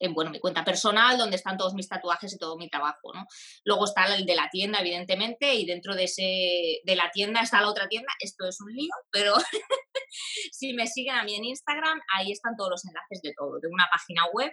en 0.02 0.14
bueno, 0.14 0.32
mi 0.32 0.40
cuenta 0.40 0.66
personal, 0.66 1.18
donde 1.18 1.36
están 1.36 1.58
todos 1.58 1.76
mis 1.76 1.88
tatuajes 1.88 2.34
y 2.34 2.38
todo 2.38 2.58
mi 2.58 2.70
trabajo, 2.70 3.14
¿no? 3.14 3.26
Luego 3.64 3.86
está 3.86 4.14
el 4.16 4.26
de 4.26 4.36
la 4.36 4.50
tienda, 4.50 4.80
evidentemente, 4.80 5.54
y 5.54 5.66
dentro 5.66 5.96
de, 5.96 6.06
ese, 6.06 6.82
de 6.84 6.96
la 6.96 7.12
tienda 7.12 7.42
está 7.42 7.62
la 7.62 7.70
otra 7.70 7.88
tienda. 7.88 8.12
Esto 8.20 8.48
es 8.48 8.60
un 8.62 8.74
lío, 8.74 8.92
pero 9.12 9.36
si 10.52 10.74
me 10.74 10.88
siguen 10.88 11.16
a 11.16 11.24
mí 11.24 11.36
en 11.36 11.46
Instagram, 11.46 12.02
ahí 12.16 12.32
están 12.32 12.56
todos 12.58 12.72
los 12.72 12.86
enlaces 12.86 13.22
de 13.22 13.34
todo, 13.38 13.60
de 13.60 13.68
una 13.68 13.88
página 13.92 14.24
web. 14.34 14.52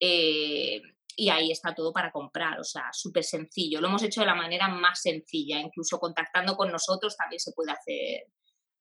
Eh, 0.00 0.80
y 1.14 1.28
ahí 1.28 1.50
está 1.50 1.74
todo 1.74 1.92
para 1.92 2.10
comprar, 2.10 2.58
o 2.58 2.64
sea, 2.64 2.88
súper 2.92 3.24
sencillo. 3.24 3.82
Lo 3.82 3.88
hemos 3.88 4.02
hecho 4.02 4.20
de 4.22 4.26
la 4.26 4.34
manera 4.34 4.68
más 4.68 5.02
sencilla, 5.02 5.60
incluso 5.60 5.98
contactando 5.98 6.56
con 6.56 6.72
nosotros 6.72 7.14
también 7.16 7.40
se 7.40 7.52
puede 7.52 7.72
hacer 7.72 8.32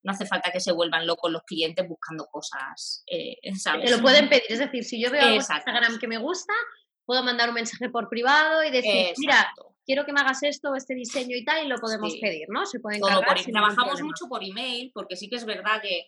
no 0.04 0.12
hace 0.12 0.26
falta 0.26 0.52
que 0.52 0.60
se 0.60 0.72
vuelvan 0.72 1.06
locos 1.06 1.32
los 1.32 1.44
clientes 1.44 1.88
buscando 1.88 2.26
cosas, 2.28 3.04
eh, 3.08 3.38
¿sabes? 3.56 3.90
Te 3.90 3.96
lo 3.96 4.02
pueden 4.02 4.30
pedir, 4.30 4.44
es 4.50 4.60
decir, 4.60 4.84
si 4.84 5.02
yo 5.02 5.12
veo 5.12 5.22
algo 5.22 5.36
en 5.36 5.56
Instagram 5.56 6.00
que 6.00 6.08
me 6.08 6.18
gusta, 6.18 6.54
puedo 7.06 7.24
mandar 7.24 7.50
un 7.50 7.56
mensaje 7.56 7.90
por 7.90 8.10
privado 8.10 8.64
y 8.64 8.72
decir, 8.72 9.14
mira, 9.18 9.52
quiero 9.86 10.06
que 10.06 10.14
me 10.14 10.22
hagas 10.22 10.44
esto, 10.44 10.76
este 10.76 10.96
diseño 10.96 11.36
y 11.36 11.44
tal, 11.44 11.66
y 11.66 11.68
lo 11.68 11.78
podemos 11.78 12.16
pedir, 12.20 12.48
¿no? 12.50 12.66
Se 12.66 12.80
pueden 12.80 13.02
Todo 13.02 13.22
Trabajamos 13.52 14.02
mucho 14.02 14.28
por 14.28 14.44
email, 14.44 14.92
porque 14.94 15.16
sí 15.16 15.30
que 15.30 15.36
es 15.36 15.46
verdad 15.46 15.82
que 15.82 16.08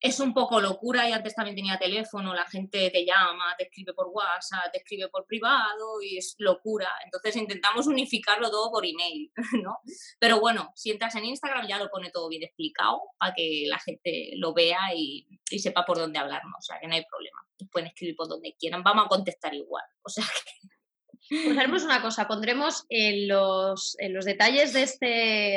es 0.00 0.18
un 0.18 0.32
poco 0.32 0.60
locura 0.60 1.08
y 1.08 1.12
antes 1.12 1.34
también 1.34 1.54
tenía 1.54 1.78
teléfono, 1.78 2.34
la 2.34 2.46
gente 2.46 2.90
te 2.90 3.04
llama, 3.04 3.54
te 3.58 3.64
escribe 3.64 3.92
por 3.92 4.08
WhatsApp, 4.08 4.72
te 4.72 4.78
escribe 4.78 5.08
por 5.08 5.26
privado 5.26 6.00
y 6.02 6.16
es 6.16 6.36
locura. 6.38 6.88
Entonces 7.04 7.36
intentamos 7.36 7.86
unificarlo 7.86 8.50
todo 8.50 8.70
por 8.70 8.86
email, 8.86 9.30
¿no? 9.62 9.78
Pero 10.18 10.40
bueno, 10.40 10.72
si 10.74 10.90
entras 10.90 11.14
en 11.16 11.26
Instagram 11.26 11.68
ya 11.68 11.78
lo 11.78 11.90
pone 11.90 12.10
todo 12.10 12.28
bien 12.28 12.42
explicado 12.42 13.00
para 13.18 13.34
que 13.34 13.64
la 13.66 13.78
gente 13.78 14.30
lo 14.36 14.54
vea 14.54 14.94
y, 14.96 15.26
sepa 15.58 15.84
por 15.84 15.98
dónde 15.98 16.18
hablarnos, 16.18 16.54
o 16.58 16.62
sea 16.62 16.80
que 16.80 16.88
no 16.88 16.94
hay 16.94 17.04
problema. 17.04 17.38
Pueden 17.70 17.88
escribir 17.88 18.16
por 18.16 18.28
donde 18.28 18.56
quieran, 18.58 18.82
vamos 18.82 19.04
a 19.04 19.08
contestar 19.08 19.54
igual. 19.54 19.84
O 20.02 20.08
sea 20.08 20.24
Pues 21.28 21.56
haremos 21.56 21.84
una 21.84 22.02
cosa, 22.02 22.26
pondremos 22.26 22.86
en 22.88 23.28
los, 23.28 23.94
en 24.00 24.14
los 24.14 24.24
detalles 24.24 24.72
de 24.72 24.82
este, 24.82 25.06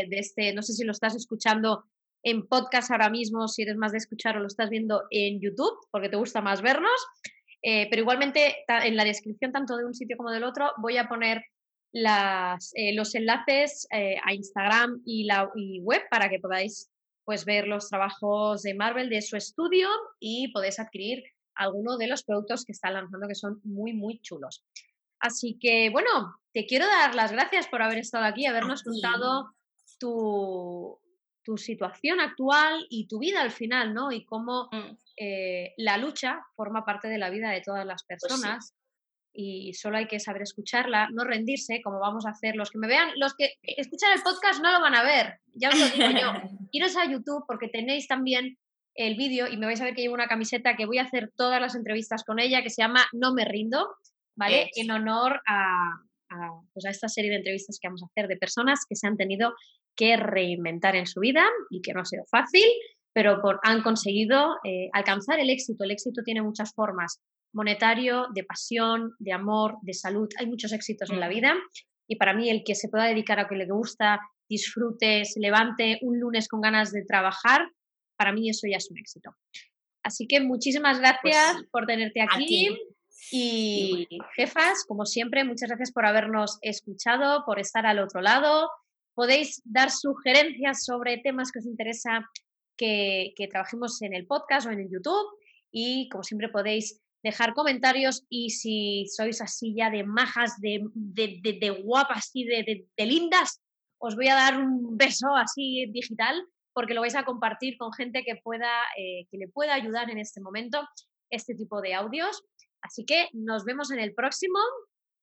de 0.08 0.20
este, 0.20 0.54
no 0.54 0.62
sé 0.62 0.74
si 0.74 0.84
lo 0.84 0.92
estás 0.92 1.16
escuchando 1.16 1.86
en 2.24 2.48
podcast 2.48 2.90
ahora 2.92 3.10
mismo, 3.10 3.48
si 3.48 3.64
eres 3.64 3.76
más 3.76 3.92
de 3.92 3.98
escuchar 4.00 4.38
o 4.38 4.40
lo 4.40 4.48
estás 4.48 4.70
viendo 4.70 5.04
en 5.10 5.42
YouTube, 5.42 5.78
porque 5.92 6.10
te 6.10 6.16
gusta 6.16 6.42
más 6.42 6.62
vernos. 6.62 6.92
Eh, 7.62 7.88
pero 7.90 8.02
igualmente 8.02 8.66
en 8.68 8.98
la 8.98 9.06
descripción 9.06 9.54
tanto 9.54 9.78
de 9.78 9.86
un 9.86 9.94
sitio 9.94 10.18
como 10.18 10.32
del 10.32 10.44
otro 10.44 10.74
voy 10.80 10.98
a 10.98 11.08
poner 11.08 11.42
las, 11.94 12.72
eh, 12.76 12.94
los 12.94 13.16
enlaces 13.16 13.88
eh, 13.90 14.18
a 14.22 14.34
Instagram 14.34 15.02
y 15.06 15.24
la 15.24 15.50
web 15.82 16.02
para 16.10 16.28
que 16.28 16.40
podáis 16.40 16.90
pues, 17.24 17.46
ver 17.46 17.68
los 17.68 17.88
trabajos 17.88 18.64
de 18.64 18.74
Marvel 18.74 19.10
de 19.10 19.22
su 19.22 19.38
estudio 19.38 19.88
y 20.20 20.52
podéis 20.52 20.80
adquirir 20.80 21.24
alguno 21.56 21.98
de 21.98 22.08
los 22.08 22.24
productos 22.24 22.66
que 22.66 22.72
está 22.74 22.90
lanzando 22.90 23.28
que 23.28 23.36
son 23.36 23.62
muy, 23.64 23.94
muy 23.94 24.20
chulos. 24.20 24.66
Así 25.20 25.58
que, 25.60 25.90
bueno, 25.90 26.36
te 26.52 26.66
quiero 26.66 26.86
dar 26.86 27.16
las 27.16 27.32
gracias 27.32 27.68
por 27.68 27.82
haber 27.82 28.00
estado 28.00 28.26
aquí, 28.26 28.46
habernos 28.46 28.84
contado 28.84 29.54
tu, 30.00 31.00
tu 31.44 31.58
situación 31.58 32.20
actual 32.20 32.86
y 32.90 33.08
tu 33.08 33.20
vida 33.20 33.42
al 33.42 33.52
final, 33.52 33.94
¿no? 33.94 34.12
Y 34.12 34.26
cómo 34.26 34.70
mm. 34.72 34.98
eh, 35.18 35.74
la 35.78 35.98
lucha 35.98 36.40
forma 36.56 36.86
parte 36.86 37.08
de 37.08 37.18
la 37.18 37.30
vida 37.30 37.50
de 37.50 37.62
todas 37.62 37.86
las 37.86 38.04
pues 38.08 38.22
personas. 38.22 38.74
Y 39.36 39.74
solo 39.74 39.98
hay 39.98 40.08
que 40.08 40.20
saber 40.20 40.44
escucharla, 40.44 41.10
no 41.12 41.24
rendirse, 41.24 41.82
como 41.82 42.00
vamos 42.00 42.28
a 42.28 42.30
hacer. 42.30 42.56
Los 42.56 42.70
que 42.70 42.78
me 42.78 42.88
vean, 42.88 43.10
los 43.16 43.34
que 43.34 43.54
escuchan 43.64 44.12
el 44.16 44.22
podcast 44.22 44.62
no 44.62 44.72
lo 44.72 44.80
van 44.80 44.94
a 44.94 45.04
ver, 45.04 45.40
ya 45.56 45.70
os 45.70 45.80
lo 45.80 45.88
digo 45.88 46.20
yo. 46.20 46.34
Iros 46.72 46.96
a 46.96 47.10
YouTube 47.10 47.44
porque 47.48 47.68
tenéis 47.68 48.08
también 48.08 48.60
el 48.94 49.16
vídeo 49.16 49.48
y 49.48 49.58
me 49.58 49.66
vais 49.66 49.82
a 49.82 49.86
ver 49.86 49.96
que 49.96 50.04
llevo 50.04 50.14
una 50.14 50.28
camiseta 50.28 50.76
que 50.76 50.86
voy 50.86 51.00
a 51.00 51.04
hacer 51.04 51.32
todas 51.36 51.60
las 51.60 51.74
entrevistas 51.74 52.24
con 52.24 52.40
ella, 52.40 52.62
que 52.62 52.70
se 52.70 52.84
llama 52.84 53.08
No 53.12 53.34
me 53.34 53.44
rindo, 53.44 53.90
¿vale? 54.36 54.70
En 54.76 54.92
honor 54.92 55.42
a, 55.48 56.00
pues 56.74 56.86
a 56.86 56.90
esta 56.90 57.08
serie 57.08 57.32
de 57.32 57.38
entrevistas 57.38 57.78
que 57.82 57.88
vamos 57.88 58.04
a 58.04 58.08
hacer 58.08 58.28
de 58.28 58.38
personas 58.38 58.82
que 58.88 58.96
se 58.96 59.08
han 59.08 59.18
tenido 59.18 59.54
que 59.96 60.18
reinventar 60.18 60.96
en 60.96 61.06
su 61.06 61.20
vida 61.20 61.46
y 61.70 61.82
que 61.82 61.94
no 61.94 62.02
ha 62.02 62.06
sido 62.06 62.24
fácil, 62.30 62.66
pero 63.14 63.42
por, 63.42 63.60
han 63.64 63.84
conseguido 63.84 64.56
eh, 64.64 64.90
alcanzar 64.94 65.40
el 65.40 65.50
éxito. 65.50 65.84
El 65.84 65.92
éxito 65.92 66.24
tiene 66.24 66.42
muchas 66.42 66.74
formas, 66.74 67.22
monetario, 67.54 68.28
de 68.34 68.44
pasión, 68.44 69.14
de 69.20 69.34
amor, 69.34 69.78
de 69.82 69.94
salud. 69.94 70.28
Hay 70.40 70.48
muchos 70.48 70.74
éxitos 70.74 71.10
en 71.12 71.20
la 71.20 71.28
vida 71.28 71.56
y 72.08 72.16
para 72.16 72.34
mí 72.34 72.50
el 72.50 72.64
que 72.64 72.76
se 72.76 72.90
pueda 72.90 73.06
dedicar 73.06 73.40
a 73.40 73.44
lo 73.44 73.50
que 73.50 73.56
le 73.56 73.68
gusta, 73.68 74.20
disfrute, 74.50 75.26
se 75.26 75.40
levante 75.40 76.00
un 76.02 76.20
lunes 76.20 76.48
con 76.48 76.62
ganas 76.62 76.92
de 76.92 77.04
trabajar, 77.06 77.68
para 78.18 78.32
mí 78.32 78.50
eso 78.50 78.68
ya 78.70 78.78
es 78.78 78.90
un 78.92 78.98
éxito. 78.98 79.32
Así 80.04 80.28
que 80.28 80.42
muchísimas 80.42 81.00
Pues 81.00 81.02
gracias 81.02 81.64
por 81.72 81.86
tenerte 81.86 82.22
aquí. 82.22 82.70
Y 83.32 84.08
jefas, 84.36 84.84
como 84.88 85.06
siempre, 85.06 85.44
muchas 85.44 85.70
gracias 85.70 85.92
por 85.92 86.06
habernos 86.06 86.58
escuchado, 86.62 87.44
por 87.46 87.60
estar 87.60 87.86
al 87.86 88.00
otro 88.00 88.22
lado. 88.22 88.70
Podéis 89.14 89.62
dar 89.66 89.92
sugerencias 89.92 90.86
sobre 90.86 91.18
temas 91.18 91.52
que 91.52 91.60
os 91.60 91.66
interesa 91.66 92.30
que, 92.78 93.34
trabajemos 93.50 94.02
en 94.02 94.14
el 94.14 94.26
podcast 94.26 94.68
o 94.68 94.72
en 94.72 94.82
el 94.82 94.90
YouTube. 94.90 95.28
Y 95.72 96.10
como 96.10 96.24
siempre 96.24 96.50
podéis 96.50 97.00
dejar 97.24 97.54
comentarios 97.54 98.26
y 98.30 98.50
si 98.50 99.06
sois 99.08 99.42
así 99.42 99.74
ya 99.76 99.90
de 99.90 100.04
majas, 100.04 100.60
de, 100.60 100.84
de, 100.94 101.70
guapas 101.84 102.32
y 102.34 102.46
de 102.46 102.86
lindas, 102.98 103.62
os 103.98 104.16
voy 104.16 104.28
a 104.28 104.36
dar 104.36 104.60
un 104.60 104.98
beso 104.98 105.34
así 105.36 105.86
digital 105.88 106.46
porque 106.74 106.94
lo 106.94 107.02
vais 107.02 107.16
a 107.16 107.24
compartir 107.24 107.78
con 107.78 107.94
gente 107.94 108.24
que 108.24 108.36
pueda, 108.36 108.84
eh, 108.98 109.28
que 109.30 109.38
le 109.38 109.48
pueda 109.48 109.76
ayudar 109.76 110.10
en 110.10 110.18
este 110.18 110.42
momento 110.42 110.86
este 111.30 111.56
tipo 111.56 111.82
de 111.82 111.94
audios. 111.94 112.44
Así 112.84 113.06
que 113.06 113.30
nos 113.34 113.64
vemos 113.66 113.92
en 113.92 114.00
el 114.00 114.14
próximo 114.14 114.60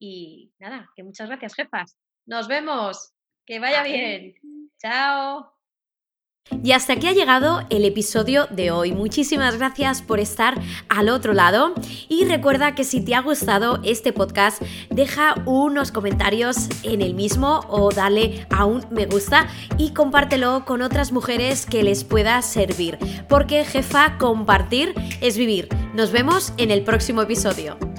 y 0.01 0.53
nada, 0.59 0.90
que 0.96 1.05
muchas 1.05 1.29
gracias, 1.29 1.55
jefas. 1.55 1.96
Nos 2.27 2.49
vemos. 2.49 3.12
Que 3.46 3.61
vaya 3.61 3.83
bien. 3.83 4.35
Chao. 4.79 5.60
Y 6.63 6.73
hasta 6.73 6.95
aquí 6.95 7.07
ha 7.07 7.13
llegado 7.13 7.63
el 7.71 7.85
episodio 7.85 8.47
de 8.51 8.71
hoy. 8.71 8.93
Muchísimas 8.93 9.57
gracias 9.57 10.03
por 10.03 10.21
estar 10.21 10.61
al 10.89 11.09
otro 11.09 11.33
lado 11.33 11.75
y 12.09 12.25
recuerda 12.25 12.75
que 12.75 12.85
si 12.85 13.01
te 13.01 13.15
ha 13.15 13.21
gustado 13.21 13.81
este 13.83 14.13
podcast, 14.13 14.63
deja 14.91 15.35
unos 15.47 15.93
comentarios 15.93 16.69
en 16.83 17.03
el 17.03 17.15
mismo 17.15 17.61
o 17.69 17.91
dale 17.91 18.47
a 18.51 18.65
un 18.65 18.85
me 18.91 19.07
gusta 19.07 19.49
y 19.79 19.93
compártelo 19.93 20.65
con 20.65 20.83
otras 20.83 21.13
mujeres 21.13 21.67
que 21.67 21.83
les 21.83 22.05
pueda 22.05 22.41
servir. 22.43 22.99
Porque 23.29 23.65
jefa, 23.65 24.19
compartir 24.19 24.95
es 25.21 25.37
vivir. 25.37 25.69
Nos 25.95 26.13
vemos 26.13 26.53
en 26.57 26.71
el 26.71 26.83
próximo 26.83 27.23
episodio. 27.23 27.89